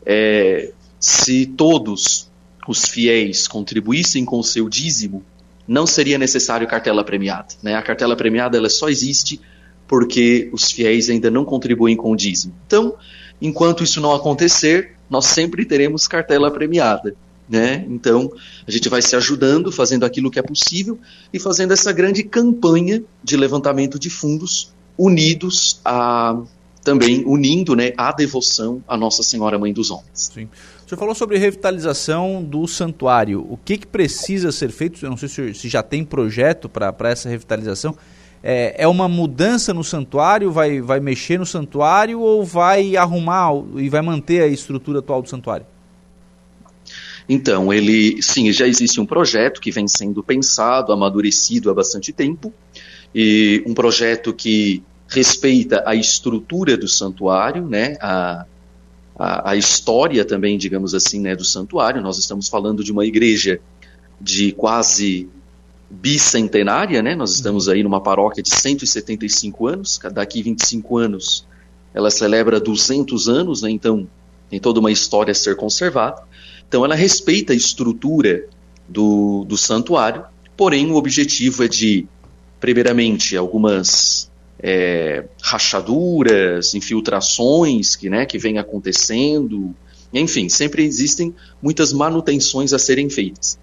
[0.04, 2.30] é, se todos
[2.66, 5.24] os fiéis contribuíssem com o seu dízimo,
[5.68, 7.48] não seria necessário cartela premiada.
[7.62, 7.74] Né?
[7.74, 9.38] A cartela premiada ela só existe
[9.86, 12.54] porque os fiéis ainda não contribuem com o dízimo.
[12.66, 12.96] Então,
[13.40, 17.14] enquanto isso não acontecer, nós sempre teremos cartela premiada.
[17.48, 17.86] Né?
[17.88, 18.30] Então,
[18.66, 20.98] a gente vai se ajudando, fazendo aquilo que é possível
[21.32, 26.38] e fazendo essa grande campanha de levantamento de fundos unidos a
[26.82, 30.30] também unindo né, a devoção à Nossa Senhora Mãe dos Homens.
[30.32, 30.48] Sim.
[30.88, 33.46] O senhor falou sobre revitalização do santuário.
[33.46, 35.04] O que, que precisa ser feito?
[35.04, 37.94] Eu não sei se, se já tem projeto para essa revitalização.
[38.42, 40.50] É, é, uma mudança no santuário?
[40.50, 45.28] Vai, vai mexer no santuário ou vai arrumar e vai manter a estrutura atual do
[45.28, 45.66] santuário?
[47.28, 52.50] Então, ele, sim, já existe um projeto que vem sendo pensado, amadurecido há bastante tempo,
[53.14, 58.46] e um projeto que respeita a estrutura do santuário, né, a,
[59.18, 62.00] a, história também, digamos assim, né, do santuário.
[62.00, 63.60] Nós estamos falando de uma igreja
[64.20, 65.28] de quase
[65.90, 67.14] bicentenária, né?
[67.14, 71.46] Nós estamos aí numa paróquia de 175 anos, daqui 25 anos
[71.94, 73.70] ela celebra 200 anos, né?
[73.70, 74.06] Então
[74.48, 76.22] tem toda uma história a ser conservada.
[76.68, 78.46] Então ela respeita a estrutura
[78.88, 80.24] do, do santuário,
[80.56, 82.06] porém o objetivo é de
[82.60, 84.27] primeiramente, algumas
[84.60, 89.74] é, rachaduras, infiltrações que, né, que vem acontecendo,
[90.12, 93.58] enfim, sempre existem muitas manutenções a serem feitas.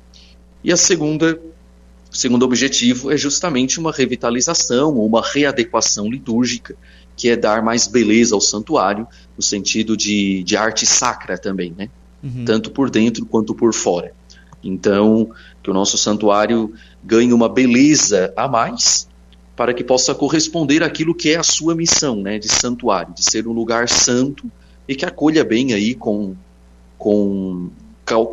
[0.64, 1.40] E a segunda,
[2.12, 6.76] o segundo objetivo é justamente uma revitalização ou uma readequação litúrgica,
[7.16, 11.90] que é dar mais beleza ao santuário, no sentido de, de arte sacra também, né?
[12.24, 12.44] Uhum.
[12.46, 14.12] Tanto por dentro quanto por fora.
[14.64, 15.30] Então,
[15.62, 16.74] que o nosso santuário
[17.04, 19.08] ganhe uma beleza a mais,
[19.56, 23.48] para que possa corresponder àquilo que é a sua missão, né, de santuário, de ser
[23.48, 24.52] um lugar santo
[24.88, 26.36] e que acolha bem aí com
[26.98, 27.70] com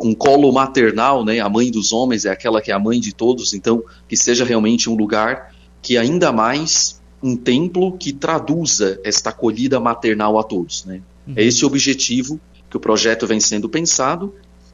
[0.03, 3.13] um colo maternal, né, a mãe dos homens é aquela que é a mãe de
[3.13, 9.29] todos, então que seja realmente um lugar que ainda mais um templo que traduza esta
[9.29, 11.01] acolhida maternal a todos, né?
[11.27, 11.33] Uhum.
[11.37, 14.33] É esse o objetivo que o projeto vem sendo pensado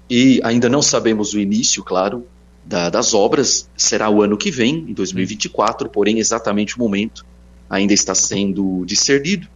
[0.09, 2.25] e ainda não sabemos o início, claro,
[2.65, 3.69] da, das obras.
[3.75, 7.25] Será o ano que vem, em 2024, porém exatamente o momento
[7.69, 9.47] ainda está sendo discernido.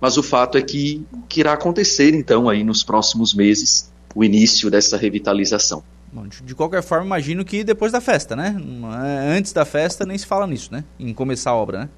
[0.00, 4.70] Mas o fato é que, que irá acontecer, então, aí nos próximos meses, o início
[4.70, 5.82] dessa revitalização.
[6.12, 8.56] Bom, de qualquer forma, imagino que depois da festa, né?
[9.28, 10.82] Antes da festa nem se fala nisso, né?
[10.98, 11.88] Em começar a obra, né?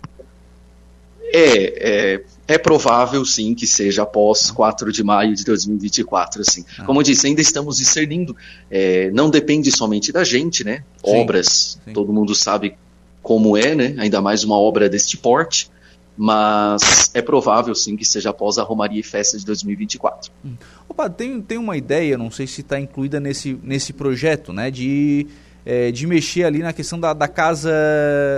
[1.33, 6.43] É, é, é, provável sim que seja após 4 de maio de 2024.
[6.43, 6.65] Assim.
[6.79, 6.85] Ah.
[6.85, 8.37] Como eu disse, ainda estamos discernindo.
[8.71, 10.85] É, não depende somente da gente, né?
[11.05, 11.93] Sim, Obras, sim.
[11.93, 12.77] todo mundo sabe
[13.23, 13.95] como é, né?
[13.99, 15.71] Ainda mais uma obra deste porte.
[16.15, 20.31] Mas é provável sim que seja após a Romaria e Festa de 2024.
[20.45, 20.55] Hum.
[20.87, 24.71] Opa, tem, tem uma ideia, não sei se está incluída nesse, nesse projeto, né?
[24.71, 25.27] De
[25.65, 27.73] é, de mexer ali na questão da, da, casa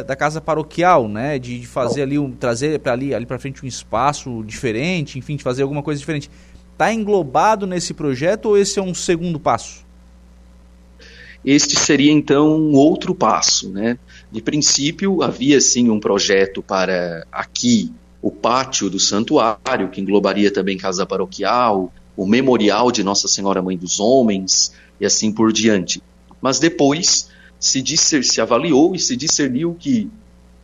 [0.07, 1.39] da casa paroquial, né?
[1.39, 5.37] De, de fazer ali um, trazer para ali ali para frente um espaço diferente, enfim,
[5.37, 6.31] de fazer alguma coisa diferente.
[6.73, 9.85] Está englobado nesse projeto ou esse é um segundo passo?
[11.45, 13.99] Este seria então um outro passo, né?
[14.31, 20.79] De princípio havia sim um projeto para aqui o pátio do santuário que englobaria também
[20.79, 26.03] casa paroquial, o memorial de Nossa Senhora Mãe dos Homens e assim por diante
[26.45, 30.11] mas depois se, discer, se avaliou e se discerniu que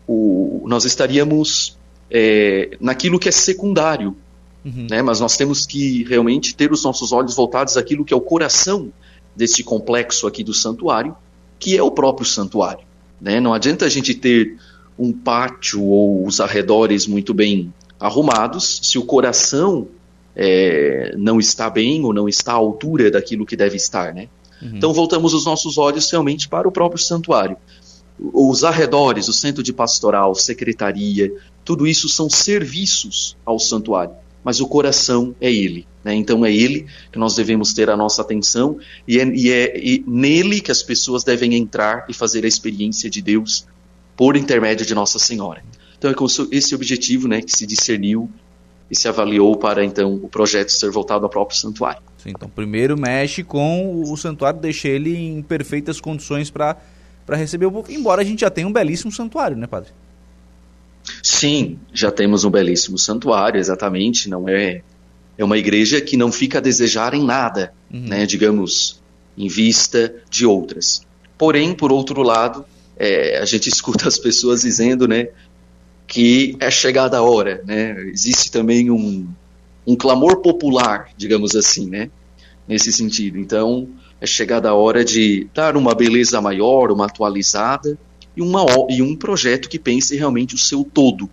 [0.06, 1.78] o, nós estaríamos
[2.10, 4.14] é, naquilo que é secundário,
[4.62, 4.88] uhum.
[4.90, 5.00] né?
[5.00, 8.92] mas nós temos que realmente ter os nossos olhos voltados àquilo que é o coração
[9.34, 11.16] desse complexo aqui do santuário,
[11.58, 12.84] que é o próprio santuário.
[13.18, 13.40] Né?
[13.40, 14.58] Não adianta a gente ter
[14.98, 19.88] um pátio ou os arredores muito bem arrumados se o coração
[20.36, 24.28] é, não está bem ou não está à altura daquilo que deve estar, né?
[24.60, 24.76] Uhum.
[24.76, 27.56] Então voltamos os nossos olhos realmente para o próprio santuário.
[28.18, 31.32] Os arredores, o centro de pastoral, secretaria,
[31.64, 35.86] tudo isso são serviços ao santuário, mas o coração é ele.
[36.04, 36.14] Né?
[36.14, 40.04] Então é ele que nós devemos ter a nossa atenção e é, e é e
[40.06, 43.66] nele que as pessoas devem entrar e fazer a experiência de Deus
[44.16, 45.62] por intermédio de Nossa Senhora.
[45.98, 48.30] Então é com esse objetivo né, que se discerniu
[48.90, 52.02] e se avaliou para então o projeto ser voltado ao próprio santuário.
[52.18, 56.76] Sim, então primeiro mexe com o santuário, deixa ele em perfeitas condições para
[57.30, 59.90] receber o povo, embora a gente já tenha um belíssimo santuário, né, padre?
[61.22, 64.82] Sim, já temos um belíssimo santuário, exatamente, não é
[65.40, 68.00] é uma igreja que não fica a desejar em nada, uhum.
[68.00, 69.00] né, digamos,
[69.38, 71.00] em vista de outras.
[71.38, 72.62] Porém, por outro lado,
[72.94, 75.28] é, a gente escuta as pessoas dizendo, né,
[76.10, 77.96] que é chegada a hora, né?
[78.08, 79.28] Existe também um,
[79.86, 82.10] um clamor popular, digamos assim, né?
[82.66, 83.38] Nesse sentido.
[83.38, 83.88] Então,
[84.20, 87.96] é chegada a hora de dar uma beleza maior, uma atualizada
[88.36, 91.30] e, uma, e um projeto que pense realmente o seu todo,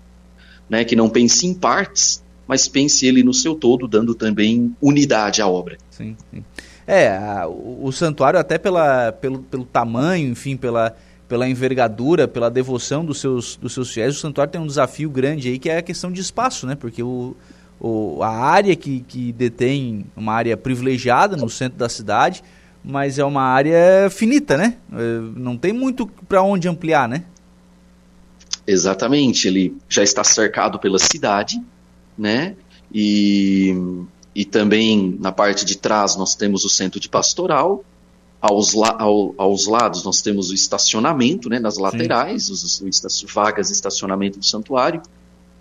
[0.69, 0.85] né?
[0.85, 5.47] Que não pense em partes, mas pense ele no seu todo, dando também unidade à
[5.47, 5.79] obra.
[5.89, 6.43] Sim, sim.
[6.85, 10.95] É, a, o, o, santuário até pela, pelo, pelo tamanho, enfim, pela
[11.27, 15.49] pela envergadura, pela devoção dos seus, dos seus fiéis, o santuário tem um desafio grande
[15.49, 16.75] aí que é a questão de espaço, né?
[16.75, 17.35] Porque o,
[17.79, 22.43] o, a área que, que detém uma área privilegiada no centro da cidade,
[22.83, 24.77] mas é uma área finita, né?
[24.93, 27.25] É, não tem muito para onde ampliar, né?
[28.65, 31.61] Exatamente, ele já está cercado pela cidade,
[32.17, 32.55] né?
[32.93, 33.75] E,
[34.33, 37.83] e também na parte de trás nós temos o centro de pastoral,
[38.41, 43.67] aos, la, ao, aos lados nós temos o estacionamento, né, nas laterais, os, os, vagas
[43.67, 45.01] de estacionamento do santuário,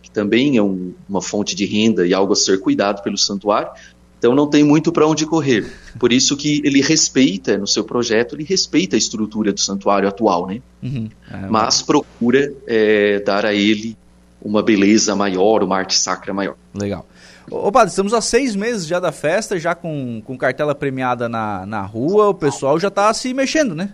[0.03, 3.71] que também é um, uma fonte de renda e algo a ser cuidado pelo santuário.
[4.19, 5.71] Então não tem muito para onde correr.
[5.99, 10.47] Por isso que ele respeita, no seu projeto, ele respeita a estrutura do santuário atual,
[10.47, 10.63] né?
[10.83, 11.09] Uhum.
[11.31, 13.97] Ah, Mas procura é, dar a ele
[14.41, 16.57] uma beleza maior, uma arte sacra maior.
[16.75, 17.07] Legal.
[17.51, 21.65] Ô, padre, estamos há seis meses já da festa, já com, com cartela premiada na,
[21.65, 23.93] na rua, o pessoal já está se mexendo, né?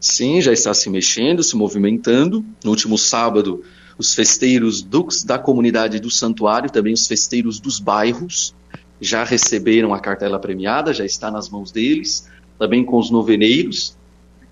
[0.00, 2.42] Sim, já está se mexendo, se movimentando.
[2.64, 3.62] No último sábado,
[3.98, 8.54] os festeiros do, da comunidade do santuário, também os festeiros dos bairros,
[8.98, 12.26] já receberam a cartela premiada, já está nas mãos deles,
[12.58, 13.94] também com os noveneiros.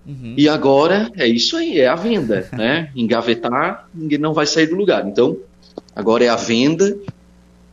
[0.07, 0.35] Uhum.
[0.37, 2.91] E agora é isso aí, é a venda, né?
[2.97, 5.07] Engavetar, ninguém não vai sair do lugar.
[5.09, 5.39] Então,
[5.97, 6.95] agora é a venda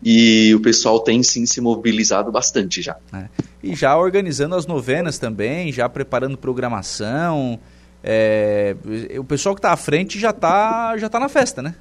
[0.05, 2.95] e o pessoal tem sim se mobilizado bastante já.
[3.11, 3.25] É.
[3.63, 7.59] E já organizando as novenas também, já preparando programação.
[8.03, 8.75] É,
[9.17, 11.73] o pessoal que está à frente já está já tá na festa, né?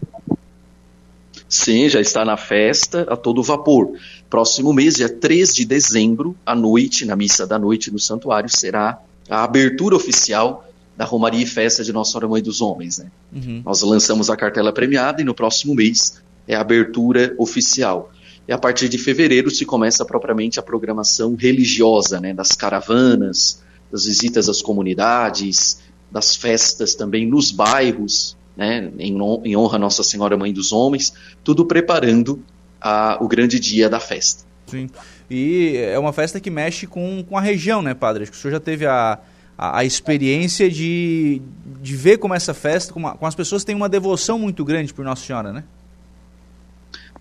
[1.46, 3.92] Sim, já está na festa a todo vapor.
[4.30, 8.98] Próximo mês, dia 3 de dezembro, à noite, na missa da noite no santuário, será
[9.28, 10.66] a abertura oficial
[10.96, 12.98] da Romaria e Festa de Nossa Senhora Mãe dos Homens.
[12.98, 13.10] Né?
[13.32, 13.62] Uhum.
[13.64, 18.10] Nós lançamos a cartela premiada e no próximo mês é a abertura oficial.
[18.46, 24.04] E a partir de fevereiro se começa propriamente a programação religiosa, né, das caravanas, das
[24.04, 25.80] visitas às comunidades,
[26.10, 29.20] das festas também nos bairros, né, em,
[29.56, 32.42] honra a Nossa Senhora Mãe dos Homens, tudo preparando
[32.80, 34.44] a, o grande dia da festa.
[34.66, 34.88] Sim,
[35.30, 38.24] e é uma festa que mexe com, com a região, né, padre?
[38.24, 39.18] Acho que o senhor já teve a,
[39.56, 41.40] a, a experiência de,
[41.80, 45.04] de ver como essa festa, como, como as pessoas têm uma devoção muito grande por
[45.04, 45.64] Nossa Senhora, né?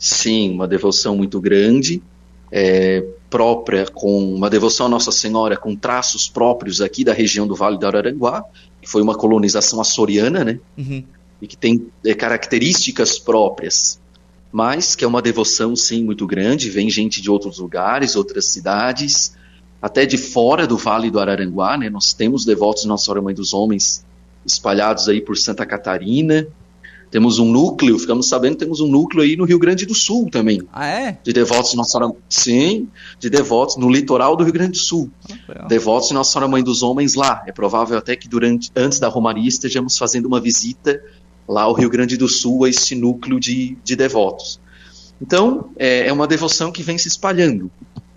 [0.03, 2.03] Sim, uma devoção muito grande,
[2.51, 7.55] é, própria, com uma devoção à Nossa Senhora com traços próprios aqui da região do
[7.55, 8.43] Vale do Araranguá,
[8.81, 10.59] que foi uma colonização açoriana, né?
[10.77, 11.05] Uhum.
[11.41, 13.97] E que tem é, características próprias,
[14.51, 16.69] mas que é uma devoção, sim, muito grande.
[16.69, 19.37] Vem gente de outros lugares, outras cidades,
[19.81, 21.89] até de fora do Vale do Araranguá, né?
[21.89, 24.03] Nós temos devotos de Nossa Senhora Mãe dos Homens
[24.45, 26.45] espalhados aí por Santa Catarina,
[27.13, 30.31] temos um núcleo, ficamos sabendo que temos um núcleo aí no Rio Grande do Sul
[30.31, 30.63] também.
[30.73, 31.19] Ah, é?
[31.23, 32.11] De devotos de Nossa Senhora.
[32.27, 32.89] Sim,
[33.19, 35.11] de devotos no litoral do Rio Grande do Sul.
[35.47, 37.43] Ah, devotos de Nossa Senhora Mãe dos Homens lá.
[37.45, 40.99] É provável até que durante, antes da Romaria estejamos fazendo uma visita
[41.47, 44.59] lá ao Rio Grande do Sul, a esse núcleo de, de devotos.
[45.21, 47.69] Então, é, é uma devoção que vem se espalhando.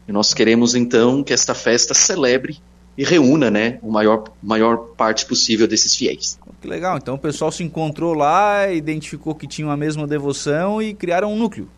[0.08, 2.56] E nós queremos então que esta festa celebre
[2.96, 6.38] e reúna né, o maior, maior parte possível desses fiéis.
[6.60, 10.94] Que legal, então o pessoal se encontrou lá, identificou que tinham a mesma devoção e
[10.94, 11.68] criaram um núcleo.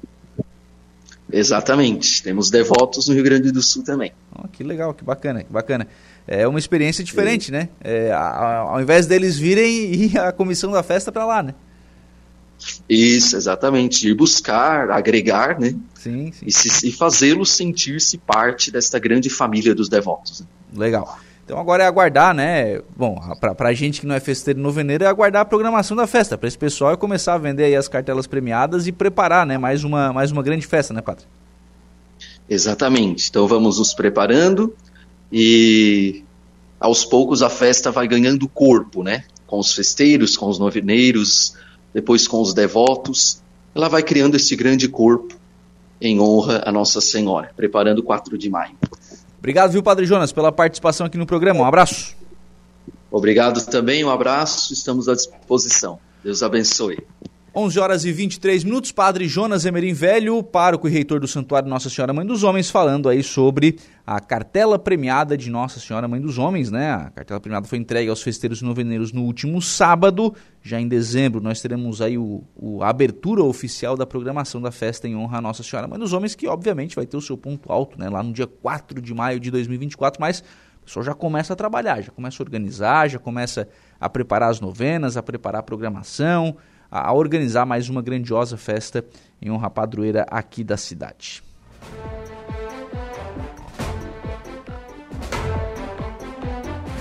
[1.30, 4.12] Exatamente, temos devotos no Rio Grande do Sul também.
[4.34, 5.86] Oh, que legal, que bacana, que bacana.
[6.26, 7.68] É uma experiência diferente, né?
[7.82, 11.54] É, ao invés deles virem, ir a comissão da festa para lá, né?
[12.88, 14.08] Isso, exatamente.
[14.08, 15.74] Ir buscar, agregar, né?
[15.94, 16.46] Sim, sim.
[16.46, 20.40] E, e fazê-los sentir-se parte desta grande família dos devotos.
[20.40, 20.46] Né?
[20.74, 21.18] Legal.
[21.48, 22.78] Então agora é aguardar, né?
[22.94, 26.36] Bom, pra, pra gente que não é festeiro noveneiro, é aguardar a programação da festa.
[26.36, 29.56] Para esse pessoal é começar a vender aí as cartelas premiadas e preparar, né?
[29.56, 31.24] Mais uma, mais uma grande festa, né, Padre?
[32.50, 33.30] Exatamente.
[33.30, 34.76] Então vamos nos preparando
[35.32, 36.22] e
[36.78, 39.24] aos poucos a festa vai ganhando corpo, né?
[39.46, 41.54] Com os festeiros, com os noveneiros,
[41.94, 43.40] depois com os devotos.
[43.74, 45.34] Ela vai criando esse grande corpo
[45.98, 48.76] em honra a Nossa Senhora, preparando o 4 de maio.
[49.38, 51.60] Obrigado, viu, Padre Jonas, pela participação aqui no programa.
[51.60, 52.16] Um abraço.
[53.10, 55.98] Obrigado também, um abraço, estamos à disposição.
[56.22, 56.98] Deus abençoe.
[57.58, 61.90] 11 horas e 23 minutos, Padre Jonas Emerim Velho, pároco e reitor do Santuário Nossa
[61.90, 66.38] Senhora Mãe dos Homens, falando aí sobre a cartela premiada de Nossa Senhora Mãe dos
[66.38, 66.92] Homens, né?
[66.92, 70.32] A cartela premiada foi entregue aos festeiros noveneiros no último sábado.
[70.62, 75.08] Já em dezembro nós teremos aí o, o, a abertura oficial da programação da festa
[75.08, 77.72] em honra a Nossa Senhora Mãe dos Homens, que obviamente vai ter o seu ponto
[77.72, 78.08] alto, né?
[78.08, 80.44] Lá no dia 4 de maio de 2024, mas
[80.80, 84.60] o pessoal já começa a trabalhar, já começa a organizar, já começa a preparar as
[84.60, 86.56] novenas, a preparar a programação,
[86.90, 89.04] a, organizar mais uma grandiosa festa
[89.40, 91.42] em honra à padroeira aqui da cidade.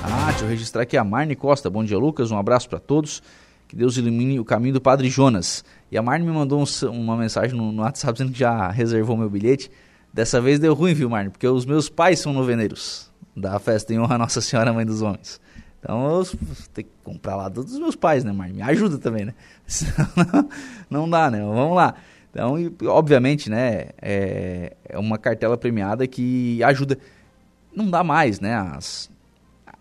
[0.04, 1.70] Ah, deixa eu registrar aqui a Marne Costa.
[1.70, 2.32] Bom dia, Lucas.
[2.32, 3.22] Um abraço para todos.
[3.68, 5.64] Que Deus ilumine o caminho do Padre Jonas.
[5.92, 9.18] E a Marne me mandou um, uma mensagem no, no, WhatsApp dizendo que já reservou
[9.18, 9.70] meu bilhete.
[10.14, 11.30] Dessa vez deu ruim, viu, Marne?
[11.30, 15.02] Porque os meus pais são noveneiros da festa em honra a Nossa Senhora Mãe dos
[15.02, 15.40] Homens.
[15.88, 16.26] Então eu
[16.74, 18.56] tenho que comprar lá dos meus pais, né, Marne?
[18.56, 19.34] Me ajuda também, né?
[20.90, 21.40] não dá, né?
[21.40, 21.96] Vamos lá.
[22.30, 22.56] Então,
[22.88, 26.98] obviamente, né, é, é uma cartela premiada que ajuda.
[27.74, 28.54] Não dá mais, né?
[28.54, 29.10] As,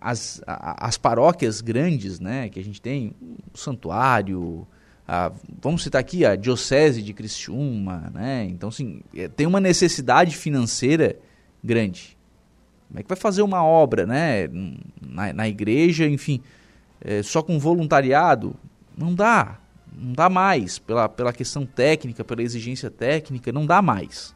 [0.01, 3.13] as, as paróquias grandes, né, que a gente tem,
[3.53, 4.65] o santuário,
[5.09, 8.45] a, vamos citar aqui a diocese de Criciúma, né?
[8.45, 11.17] Então, assim, é, tem uma necessidade financeira
[11.65, 12.16] grande.
[12.89, 14.49] Como é que vai fazer uma obra, né,
[15.01, 16.41] na, na igreja, enfim,
[17.01, 18.55] é, só com voluntariado?
[18.97, 19.59] Não dá
[19.99, 24.35] não dá mais, pela, pela questão técnica, pela exigência técnica, não dá mais.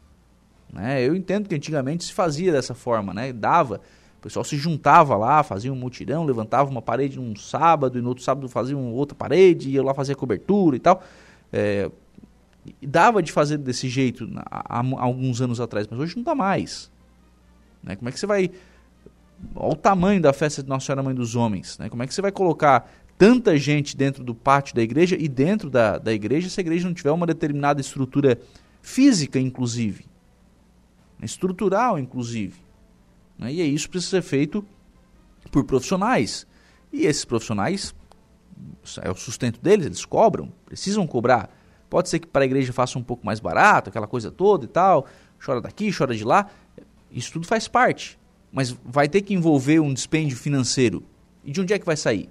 [0.72, 1.06] Né?
[1.06, 3.32] Eu entendo que antigamente se fazia dessa forma, né?
[3.32, 3.80] dava
[4.18, 8.08] O pessoal se juntava lá, fazia um mutirão, levantava uma parede num sábado e no
[8.08, 11.02] outro sábado fazia uma outra parede, ia lá fazer cobertura e tal.
[11.52, 11.90] É,
[12.82, 16.90] dava de fazer desse jeito há, há, alguns anos atrás, mas hoje não dá mais.
[17.82, 17.96] Né?
[17.96, 18.50] Como é que você vai.
[19.54, 21.78] Olha o tamanho da festa de Nossa Senhora Mãe dos Homens.
[21.78, 21.88] Né?
[21.88, 25.70] Como é que você vai colocar tanta gente dentro do pátio da igreja e dentro
[25.70, 28.38] da, da igreja se a igreja não tiver uma determinada estrutura
[28.82, 30.06] física, inclusive?
[31.22, 32.60] Estrutural, inclusive.
[33.38, 33.52] Né?
[33.52, 34.64] E isso precisa ser feito
[35.50, 36.46] por profissionais.
[36.92, 37.94] E esses profissionais,
[39.02, 41.50] é o sustento deles, eles cobram, precisam cobrar.
[41.88, 44.68] Pode ser que para a igreja faça um pouco mais barato, aquela coisa toda e
[44.68, 45.06] tal,
[45.44, 46.48] chora daqui, chora de lá.
[47.12, 48.18] Isso tudo faz parte.
[48.52, 51.02] Mas vai ter que envolver um dispêndio financeiro.
[51.44, 52.28] E de onde é que vai sair?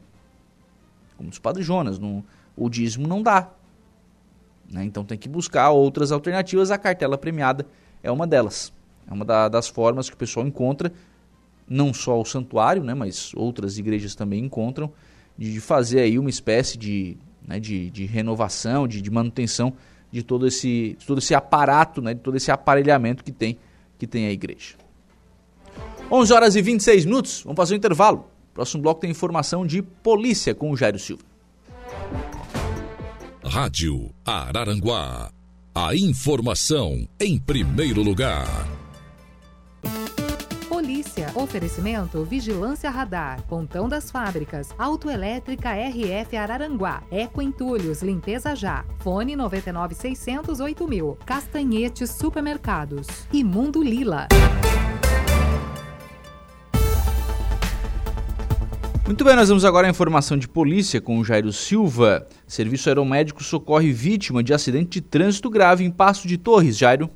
[1.17, 2.23] Como dos padres Jonas, no,
[2.55, 3.49] o dízimo não dá.
[4.71, 4.84] Né?
[4.84, 6.71] Então tem que buscar outras alternativas.
[6.71, 7.65] A cartela premiada
[8.03, 8.73] é uma delas.
[9.09, 10.91] É uma da, das formas que o pessoal encontra,
[11.67, 14.91] não só o santuário, né, mas outras igrejas também encontram,
[15.38, 17.17] de fazer aí uma espécie de,
[17.47, 19.73] né, de, de renovação, de, de, manutenção
[20.11, 23.57] de todo esse, de todo esse aparato, né, de todo esse aparelhamento que tem,
[24.00, 24.76] que tem a igreja.
[26.12, 28.26] 11 horas e 26 minutos, vamos fazer um intervalo.
[28.54, 31.24] Próximo bloco tem informação de polícia com o Jairo Silva.
[33.43, 35.32] Rádio Araranguá.
[35.76, 38.47] A informação em primeiro lugar.
[41.40, 43.42] Oferecimento Vigilância Radar.
[43.44, 44.76] Pontão das Fábricas.
[44.78, 47.02] Autoelétrica RF Araranguá.
[47.10, 48.02] Eco Entulhos.
[48.02, 48.84] Limpeza Já.
[48.98, 51.18] Fone 99608 mil.
[51.26, 53.08] Castanhete Supermercados.
[53.32, 54.28] E Mundo Lila.
[59.06, 62.28] Muito bem, nós vamos agora à informação de polícia com o Jairo Silva.
[62.46, 66.78] Serviço Aeromédico socorre vítima de acidente de trânsito grave em Passo de Torres.
[66.78, 67.10] Jairo.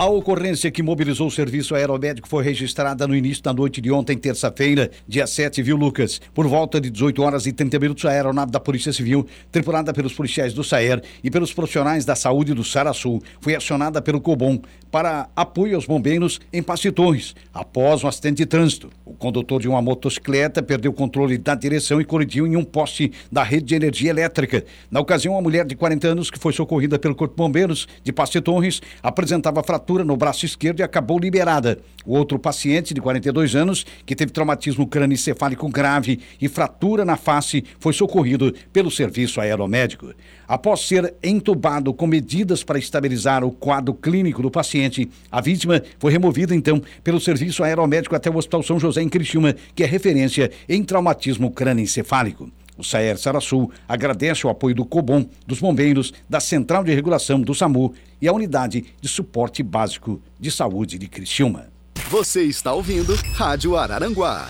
[0.00, 4.16] A ocorrência que mobilizou o serviço aeromédico foi registrada no início da noite de ontem,
[4.16, 6.22] terça-feira, dia 7, viu, Lucas?
[6.32, 10.14] Por volta de 18 horas e 30 minutos, a aeronave da Polícia Civil, tripulada pelos
[10.14, 15.28] policiais do SAER e pelos profissionais da saúde do Sarasul, foi acionada pelo COBOM para
[15.36, 18.88] apoio aos bombeiros em Passe Torres, após um acidente de trânsito.
[19.04, 23.12] O condutor de uma motocicleta perdeu o controle da direção e colidiu em um poste
[23.30, 24.64] da rede de energia elétrica.
[24.90, 28.12] Na ocasião, uma mulher de 40 anos, que foi socorrida pelo Corpo de Bombeiros de
[28.14, 31.78] Passe Torres, apresentava fratura fratura no braço esquerdo e acabou liberada.
[32.06, 37.64] O outro paciente, de 42 anos, que teve traumatismo crânioencefálico grave e fratura na face,
[37.78, 40.14] foi socorrido pelo serviço aeromédico.
[40.46, 46.12] Após ser entubado com medidas para estabilizar o quadro clínico do paciente, a vítima foi
[46.12, 50.50] removida então pelo serviço aeromédico até o Hospital São José em Criciúma, que é referência
[50.68, 52.50] em traumatismo crânioencefálico.
[52.80, 57.54] O Saer Sarasul agradece o apoio do COBOM, dos bombeiros, da Central de Regulação do
[57.54, 61.66] SAMU e a Unidade de Suporte Básico de Saúde de Criciúma.
[62.08, 64.48] Você está ouvindo Rádio Araranguá.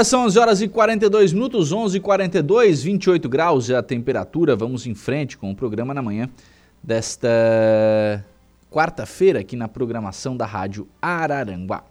[0.00, 4.56] Agora são 11 horas e 42 minutos, 11 e 42, 28 graus é a temperatura.
[4.56, 6.28] Vamos em frente com o programa na manhã
[6.82, 7.28] desta
[8.70, 11.84] quarta-feira aqui na programação da Rádio Araranguá.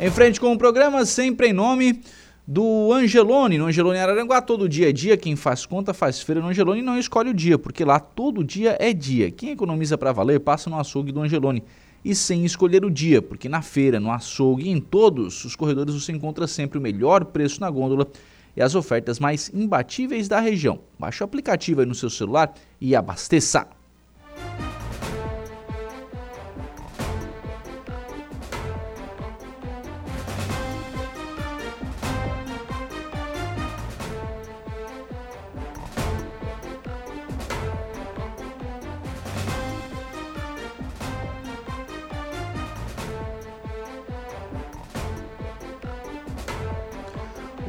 [0.00, 2.00] Em frente com o programa, sempre em nome
[2.44, 3.56] do Angelone.
[3.56, 5.16] No Angelone Araranguá, todo dia é dia.
[5.16, 8.42] Quem faz conta faz feira no Angelone e não escolhe o dia, porque lá todo
[8.42, 9.30] dia é dia.
[9.30, 11.62] Quem economiza para valer, passa no açougue do Angelone
[12.04, 15.94] e sem escolher o dia, porque na feira, no açougue e em todos os corredores
[15.94, 18.06] você encontra sempre o melhor preço na gôndola
[18.56, 20.80] e as ofertas mais imbatíveis da região.
[20.98, 23.66] Baixe o aplicativo aí no seu celular e abasteça.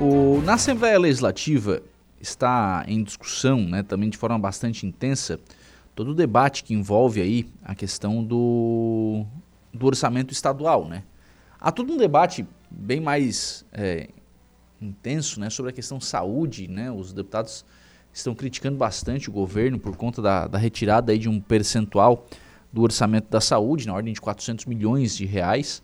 [0.06, 1.82] O, na Assembleia Legislativa
[2.22, 5.40] está em discussão, né, também de forma bastante intensa,
[5.96, 9.26] todo o debate que envolve aí a questão do,
[9.74, 10.88] do orçamento estadual.
[10.88, 11.04] Né?
[11.60, 14.10] Há todo um debate bem mais é,
[14.80, 16.68] intenso né, sobre a questão saúde.
[16.68, 16.92] Né?
[16.92, 17.66] Os deputados
[18.14, 22.28] estão criticando bastante o governo por conta da, da retirada aí de um percentual
[22.72, 25.82] do orçamento da saúde, na ordem de 400 milhões de reais.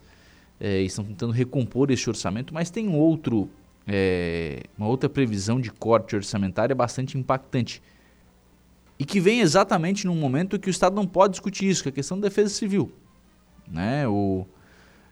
[0.59, 3.49] É, estão tentando recompor esse orçamento, mas tem outro,
[3.87, 7.81] é, uma outra previsão de corte orçamentária bastante impactante.
[8.97, 11.91] E que vem exatamente num momento que o Estado não pode discutir isso, que é
[11.91, 12.91] a questão da defesa civil.
[13.67, 14.07] Né?
[14.07, 14.45] O,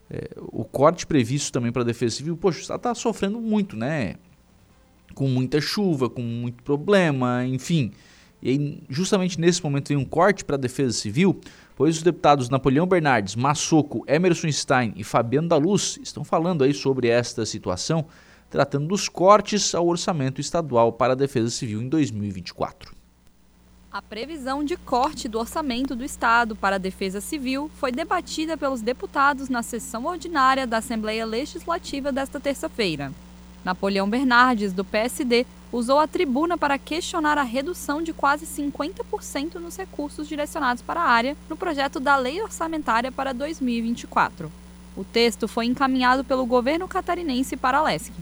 [0.09, 3.75] é, o corte previsto também para a defesa civil, poxa, o Estado está sofrendo muito,
[3.75, 4.15] né?
[5.15, 7.91] Com muita chuva, com muito problema, enfim.
[8.41, 11.39] E aí, justamente nesse momento vem um corte para a defesa civil,
[11.75, 16.73] pois os deputados Napoleão Bernardes, Massoco, Emerson Stein e Fabiano da Luz estão falando aí
[16.73, 18.05] sobre esta situação,
[18.49, 22.99] tratando dos cortes ao orçamento estadual para a defesa civil em 2024.
[23.91, 28.81] A previsão de corte do orçamento do Estado para a Defesa Civil foi debatida pelos
[28.81, 33.11] deputados na sessão ordinária da Assembleia Legislativa desta terça-feira.
[33.65, 39.76] Napoleão Bernardes, do PSD, usou a tribuna para questionar a redução de quase 50% nos
[39.76, 44.51] recursos direcionados para a área no projeto da Lei Orçamentária para 2024.
[44.95, 48.13] O texto foi encaminhado pelo governo catarinense para a LESC.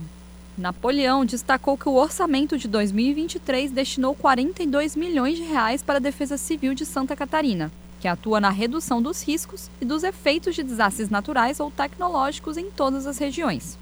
[0.58, 6.36] Napoleão destacou que o orçamento de 2023 destinou 42 milhões de reais para a Defesa
[6.36, 7.70] Civil de Santa Catarina,
[8.00, 12.72] que atua na redução dos riscos e dos efeitos de desastres naturais ou tecnológicos em
[12.72, 13.78] todas as regiões.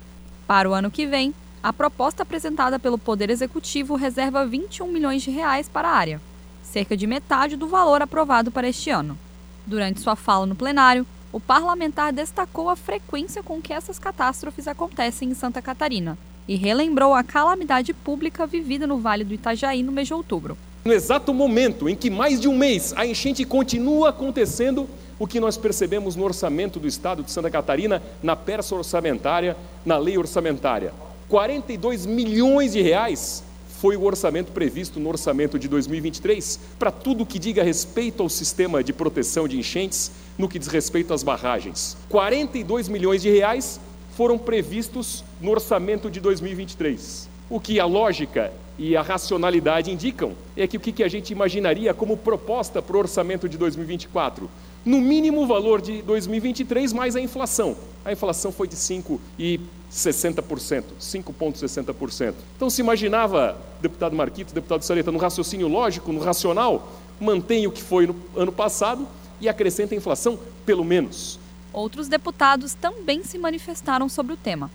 [0.46, 1.32] Para o ano que vem,
[1.62, 6.20] a proposta apresentada pelo Poder Executivo reserva 21 milhões de reais para a área,
[6.62, 9.18] cerca de metade do valor aprovado para este ano.
[9.66, 15.30] Durante sua fala no plenário, o parlamentar destacou a frequência com que essas catástrofes acontecem
[15.30, 20.08] em Santa Catarina e relembrou a calamidade pública vivida no Vale do Itajaí no mês
[20.08, 20.56] de outubro.
[20.84, 25.40] No exato momento em que mais de um mês a enchente continua acontecendo, o que
[25.40, 30.92] nós percebemos no orçamento do Estado de Santa Catarina, na peça orçamentária, na lei orçamentária.
[31.28, 33.42] 42 milhões de reais
[33.80, 38.82] foi o orçamento previsto no orçamento de 2023 para tudo que diga respeito ao sistema
[38.82, 41.96] de proteção de enchentes, no que diz respeito às barragens.
[42.08, 43.80] 42 milhões de reais
[44.16, 47.28] foram previstos no orçamento de 2023.
[47.50, 51.92] O que a lógica e a racionalidade indicam é que o que a gente imaginaria
[51.92, 54.48] como proposta para o orçamento de 2024?
[54.86, 57.76] No mínimo o valor de 2023 mais a inflação.
[58.04, 62.34] A inflação foi de 5,60%, 5,60%.
[62.56, 66.90] Então se imaginava, deputado Marquito, deputado Saleta, no raciocínio lógico, no racional,
[67.20, 69.06] mantém o que foi no ano passado
[69.42, 71.38] e acrescenta a inflação pelo menos.
[71.76, 74.70] Outros deputados também se manifestaram sobre o tema.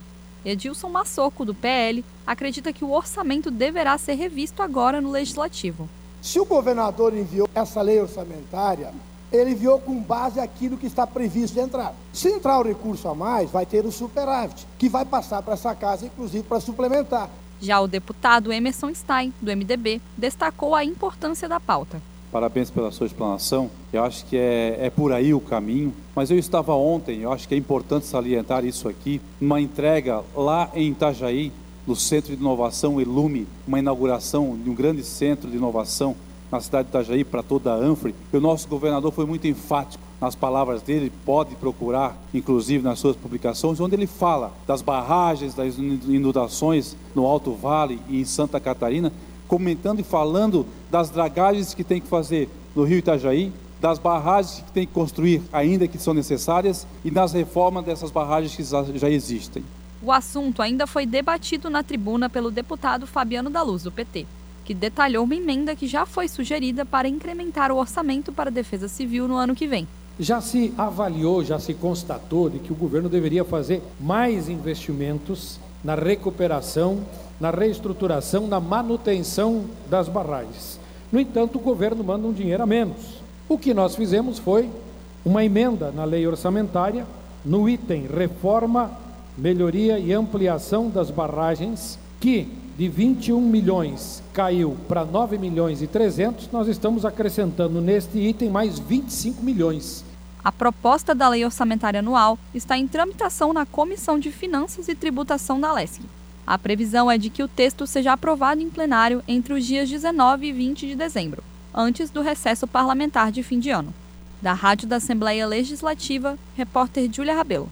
[0.46, 5.90] Edilson Massoco, do PL, acredita que o orçamento deverá ser revisto agora no Legislativo.
[6.22, 8.94] Se o governador enviou essa lei orçamentária,
[9.34, 11.96] ele enviou com base aquilo que está previsto de entrar.
[12.14, 15.74] Se entrar o recurso a mais, vai ter o superávit, que vai passar para essa
[15.74, 17.32] casa, inclusive, para suplementar.
[17.60, 22.00] Já o deputado Emerson Stein, do MDB, destacou a importância da pauta.
[22.32, 23.70] Parabéns pela sua explanação.
[23.92, 25.94] Eu acho que é, é por aí o caminho.
[26.16, 30.70] Mas eu estava ontem, eu acho que é importante salientar isso aqui, uma entrega lá
[30.74, 31.52] em Itajaí,
[31.86, 36.16] no Centro de Inovação Elume, uma inauguração de um grande centro de inovação
[36.52, 38.14] na cidade de Itajaí para toda a Anfre.
[38.32, 43.16] E o nosso governador foi muito enfático nas palavras dele, pode procurar, inclusive nas suas
[43.16, 49.12] publicações, onde ele fala das barragens, das inundações no Alto Vale e em Santa Catarina,
[49.48, 54.72] comentando e falando das dragagens que tem que fazer no Rio Itajaí, das barragens que
[54.74, 59.64] tem que construir ainda que são necessárias e das reformas dessas barragens que já existem.
[60.04, 64.28] O assunto ainda foi debatido na tribuna pelo deputado Fabiano da Luz, do PT,
[64.66, 68.88] que detalhou uma emenda que já foi sugerida para incrementar o orçamento para a Defesa
[68.88, 69.88] Civil no ano que vem.
[70.20, 75.96] Já se avaliou, já se constatou de que o governo deveria fazer mais investimentos na
[75.96, 77.00] recuperação
[77.42, 80.80] na reestruturação, na manutenção das barragens.
[81.12, 83.22] No entanto, o governo manda um dinheiro a menos.
[83.50, 84.70] O que nós fizemos foi
[85.26, 87.06] uma emenda na lei orçamentária
[87.44, 88.92] no item reforma,
[89.38, 92.48] melhoria e ampliação das barragens, que
[92.78, 98.80] de 21 milhões caiu para 9 milhões e 300, nós estamos acrescentando neste item mais
[98.80, 100.06] 25 milhões.
[100.44, 105.60] A proposta da lei orçamentária anual está em tramitação na Comissão de Finanças e Tributação
[105.60, 106.02] da LESC.
[106.52, 110.48] A previsão é de que o texto seja aprovado em plenário entre os dias 19
[110.48, 111.42] e 20 de dezembro,
[111.74, 113.94] antes do recesso parlamentar de fim de ano.
[114.42, 117.72] Da Rádio da Assembleia Legislativa, repórter Júlia Rabelo.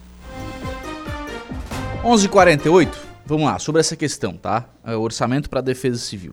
[2.02, 2.96] 11:48.
[3.26, 4.66] Vamos lá, sobre essa questão, tá?
[4.82, 6.32] É o orçamento para a Defesa Civil.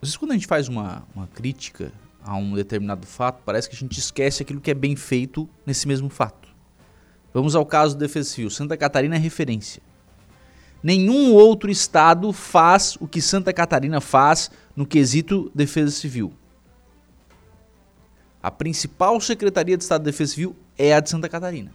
[0.00, 1.92] Às vezes, quando a gente faz uma, uma crítica
[2.24, 5.86] a um determinado fato, parece que a gente esquece aquilo que é bem feito nesse
[5.86, 6.48] mesmo fato.
[7.34, 8.48] Vamos ao caso da Defesa Civil.
[8.48, 9.84] Santa Catarina é referência.
[10.82, 16.32] Nenhum outro estado faz o que Santa Catarina faz no quesito defesa civil.
[18.42, 21.72] A principal Secretaria de Estado de Defesa Civil é a de Santa Catarina.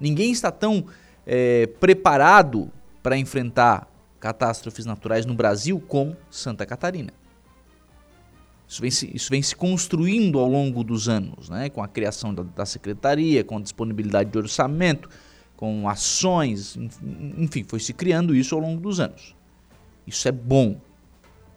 [0.00, 0.86] Ninguém está tão
[1.24, 2.70] é, preparado
[3.02, 3.88] para enfrentar
[4.18, 7.12] catástrofes naturais no Brasil como Santa Catarina.
[8.68, 11.68] Isso vem, se, isso vem se construindo ao longo dos anos, né?
[11.68, 15.08] com a criação da, da secretaria, com a disponibilidade de orçamento,
[15.56, 16.76] com ações,
[17.38, 19.34] enfim, foi se criando isso ao longo dos anos.
[20.06, 20.78] Isso é bom.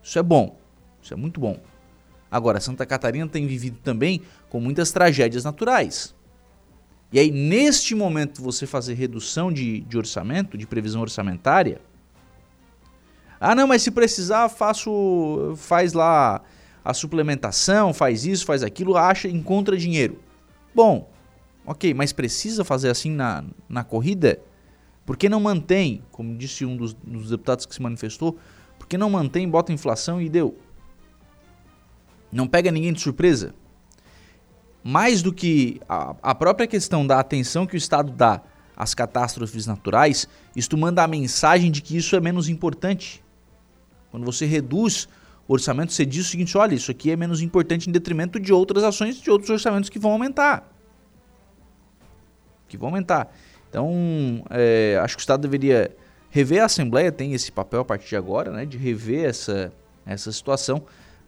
[0.02, 0.58] Isso é bom.
[1.02, 1.60] Isso é muito bom.
[2.32, 6.16] Agora, Santa Catarina tem vivido também com muitas tragédias naturais.
[7.12, 11.82] E aí, neste momento, você fazer redução de, de orçamento, de previsão orçamentária.
[13.40, 15.54] Ah, não, mas se precisar, faço.
[15.58, 16.42] faz lá
[16.86, 20.20] a suplementação, faz isso, faz aquilo, acha, encontra dinheiro.
[20.74, 21.10] Bom,
[21.70, 24.42] Ok, mas precisa fazer assim na, na corrida?
[25.06, 28.40] Por que não mantém, como disse um dos, dos deputados que se manifestou,
[28.80, 30.58] por que não mantém, bota inflação e deu?
[32.32, 33.54] Não pega ninguém de surpresa?
[34.84, 38.42] Mais do que a, a própria questão da atenção que o Estado dá
[38.76, 43.24] às catástrofes naturais, isto manda a mensagem de que isso é menos importante.
[44.10, 45.08] Quando você reduz
[45.48, 48.52] o orçamento, você diz o seguinte: olha, isso aqui é menos importante em detrimento de
[48.52, 50.79] outras ações, de outros orçamentos que vão aumentar
[52.70, 53.34] que vão aumentar.
[53.70, 55.92] Então, é, acho que o Estado deveria
[56.30, 59.72] rever a Assembleia, tem esse papel a partir de agora, né, de rever essa,
[60.06, 60.84] essa situação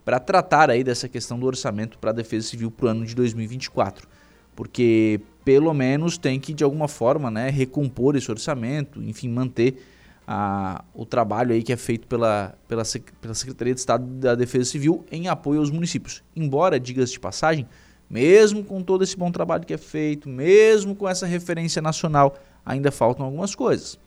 [0.06, 3.16] para tratar aí dessa questão do orçamento para a Defesa Civil para o ano de
[3.16, 4.08] 2024.
[4.56, 9.84] Porque pelo menos tem que, de alguma forma, né, recompor esse orçamento, enfim, manter
[10.28, 12.84] a, o trabalho aí que é feito pela, pela,
[13.20, 16.24] pela Secretaria de Estado da Defesa Civil em apoio aos municípios.
[16.36, 17.68] Embora, diga-se de passagem,
[18.12, 22.92] mesmo com todo esse bom trabalho que é feito, mesmo com essa referência nacional, ainda
[22.92, 23.98] faltam algumas coisas.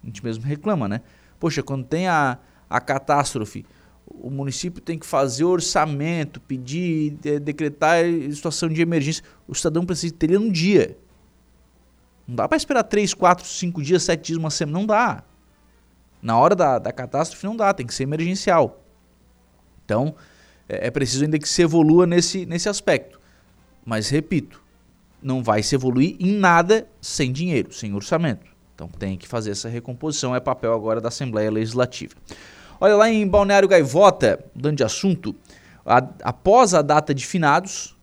[0.00, 1.00] A gente mesmo reclama, né?
[1.40, 2.38] Poxa, quando tem a,
[2.70, 3.66] a catástrofe,
[4.06, 9.24] o município tem que fazer orçamento, pedir, de, decretar situação de emergência.
[9.48, 10.96] O cidadão precisa ter ele um dia.
[12.28, 14.78] Não dá para esperar 3, 4, 5 dias, 7 dias, uma semana.
[14.78, 15.24] Não dá.
[16.22, 18.84] Na hora da, da catástrofe não dá, tem que ser emergencial.
[19.84, 20.14] Então,
[20.68, 23.17] é, é preciso ainda que se evolua nesse, nesse aspecto.
[23.88, 24.62] Mas repito,
[25.22, 28.46] não vai se evoluir em nada sem dinheiro, sem orçamento.
[28.74, 32.14] Então tem que fazer essa recomposição, é papel agora da Assembleia Legislativa.
[32.78, 35.34] Olha lá em Balneário Gaivota, dando de assunto,
[35.86, 37.96] a, após a data de finados,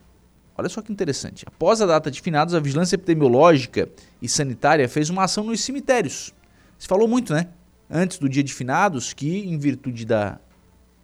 [0.57, 3.87] olha só que interessante, após a data de finados, a Vigilância Epidemiológica
[4.19, 6.33] e Sanitária fez uma ação nos cemitérios.
[6.79, 7.47] Se falou muito, né?
[7.87, 10.39] Antes do dia de finados, que em virtude da,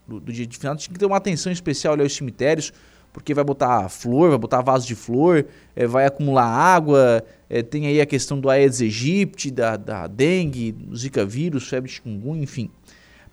[0.08, 2.74] do, do dia de finados tinha que ter uma atenção especial aos cemitérios,
[3.14, 7.88] porque vai botar flor, vai botar vaso de flor, é, vai acumular água, é, tem
[7.88, 12.70] aí a questão do Aedes aegypti, da, da dengue, zika vírus, febre chikungunya, enfim.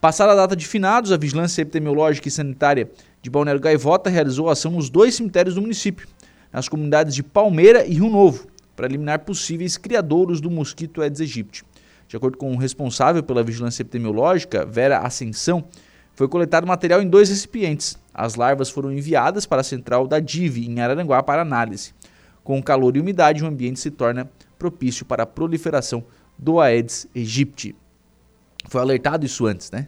[0.01, 2.91] Passada a data de finados, a Vigilância Epidemiológica e Sanitária
[3.21, 6.07] de Balneário Gaivota realizou ação nos dois cemitérios do município,
[6.53, 8.47] nas comunidades de Palmeira e Rio Novo,
[8.77, 11.65] para eliminar possíveis criadouros do mosquito Aedes aegypti.
[12.07, 15.65] De acordo com o responsável pela Vigilância Epidemiológica, Vera Ascensão,
[16.19, 17.97] foi coletado material em dois recipientes.
[18.13, 21.95] As larvas foram enviadas para a central da DIV, em Araranguá, para análise.
[22.43, 24.29] Com calor e umidade, o ambiente se torna
[24.59, 26.05] propício para a proliferação
[26.37, 27.77] do Aedes aegypti.
[28.67, 29.87] Foi alertado isso antes, né?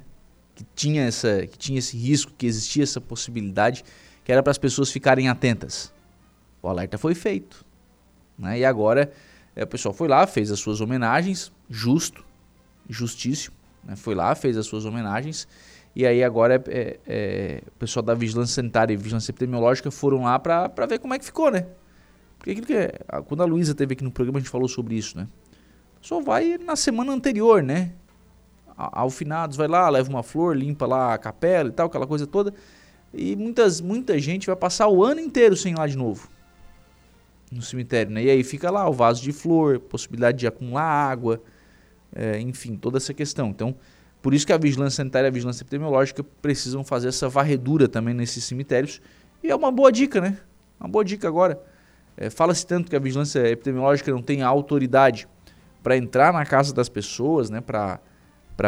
[0.55, 3.83] Que tinha, essa, que tinha esse risco, que existia essa possibilidade,
[4.23, 5.93] que era para as pessoas ficarem atentas.
[6.63, 7.67] O alerta foi feito.
[8.39, 8.61] Né?
[8.61, 9.11] E agora
[9.57, 12.25] é, o pessoal foi lá, fez as suas homenagens, justo,
[12.89, 13.57] justíssimo.
[13.83, 13.97] Né?
[13.97, 15.49] Foi lá, fez as suas homenagens
[15.95, 20.23] e aí agora é, é, é, o pessoal da Vigilância Sanitária e Vigilância Epidemiológica foram
[20.23, 21.67] lá para ver como é que ficou, né?
[22.39, 22.93] Porque aquilo que é,
[23.27, 25.27] quando a Luísa teve aqui no programa a gente falou sobre isso, né?
[26.01, 27.93] Pessoal vai na semana anterior, né?
[28.77, 32.27] Ao finados, vai lá, leva uma flor, limpa lá a capela e tal, aquela coisa
[32.27, 32.55] toda.
[33.13, 36.31] E muitas, muita gente vai passar o ano inteiro sem ir lá de novo.
[37.53, 38.23] No cemitério, né?
[38.23, 41.43] E aí fica lá o vaso de flor, possibilidade de acumular água,
[42.15, 43.49] é, enfim, toda essa questão.
[43.49, 43.77] Então,
[44.23, 48.13] por isso que a vigilância sanitária e a vigilância epidemiológica precisam fazer essa varredura também
[48.13, 49.01] nesses cemitérios.
[49.43, 50.39] E é uma boa dica, né?
[50.79, 51.61] Uma boa dica agora.
[52.17, 55.27] É, Fala-se tanto que a vigilância epidemiológica não tem autoridade
[55.83, 57.63] para entrar na casa das pessoas, né?
[57.63, 58.01] Para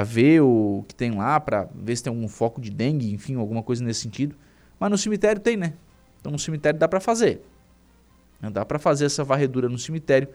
[0.05, 3.63] ver o que tem lá, para ver se tem algum foco de dengue, enfim, alguma
[3.63, 4.35] coisa nesse sentido.
[4.81, 5.75] Mas no cemitério tem, né?
[6.19, 7.43] Então no cemitério dá para fazer.
[8.51, 10.29] Dá para fazer essa varredura no cemitério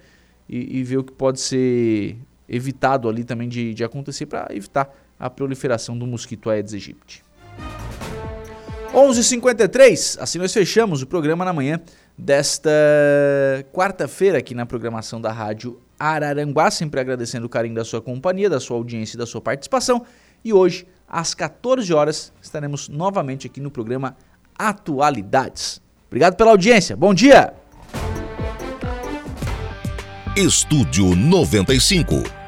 [0.47, 2.15] e, e, ver o que pode ser
[2.47, 7.23] evitado ali também de, de acontecer para evitar a proliferação do mosquito Aedes aegypti.
[8.93, 11.79] 11h53, assim nós fechamos o programa na manhã
[12.17, 12.71] desta
[13.73, 18.59] quarta-feira aqui na programação da Rádio Araranguá, sempre agradecendo o carinho da sua companhia, da
[18.59, 20.05] sua audiência e da sua participação.
[20.43, 24.15] E hoje, às 14 horas, estaremos novamente aqui no programa
[24.57, 25.81] Atualidades.
[26.07, 26.95] Obrigado pela audiência.
[26.95, 27.53] Bom dia!
[30.35, 32.36] Estúdio 95,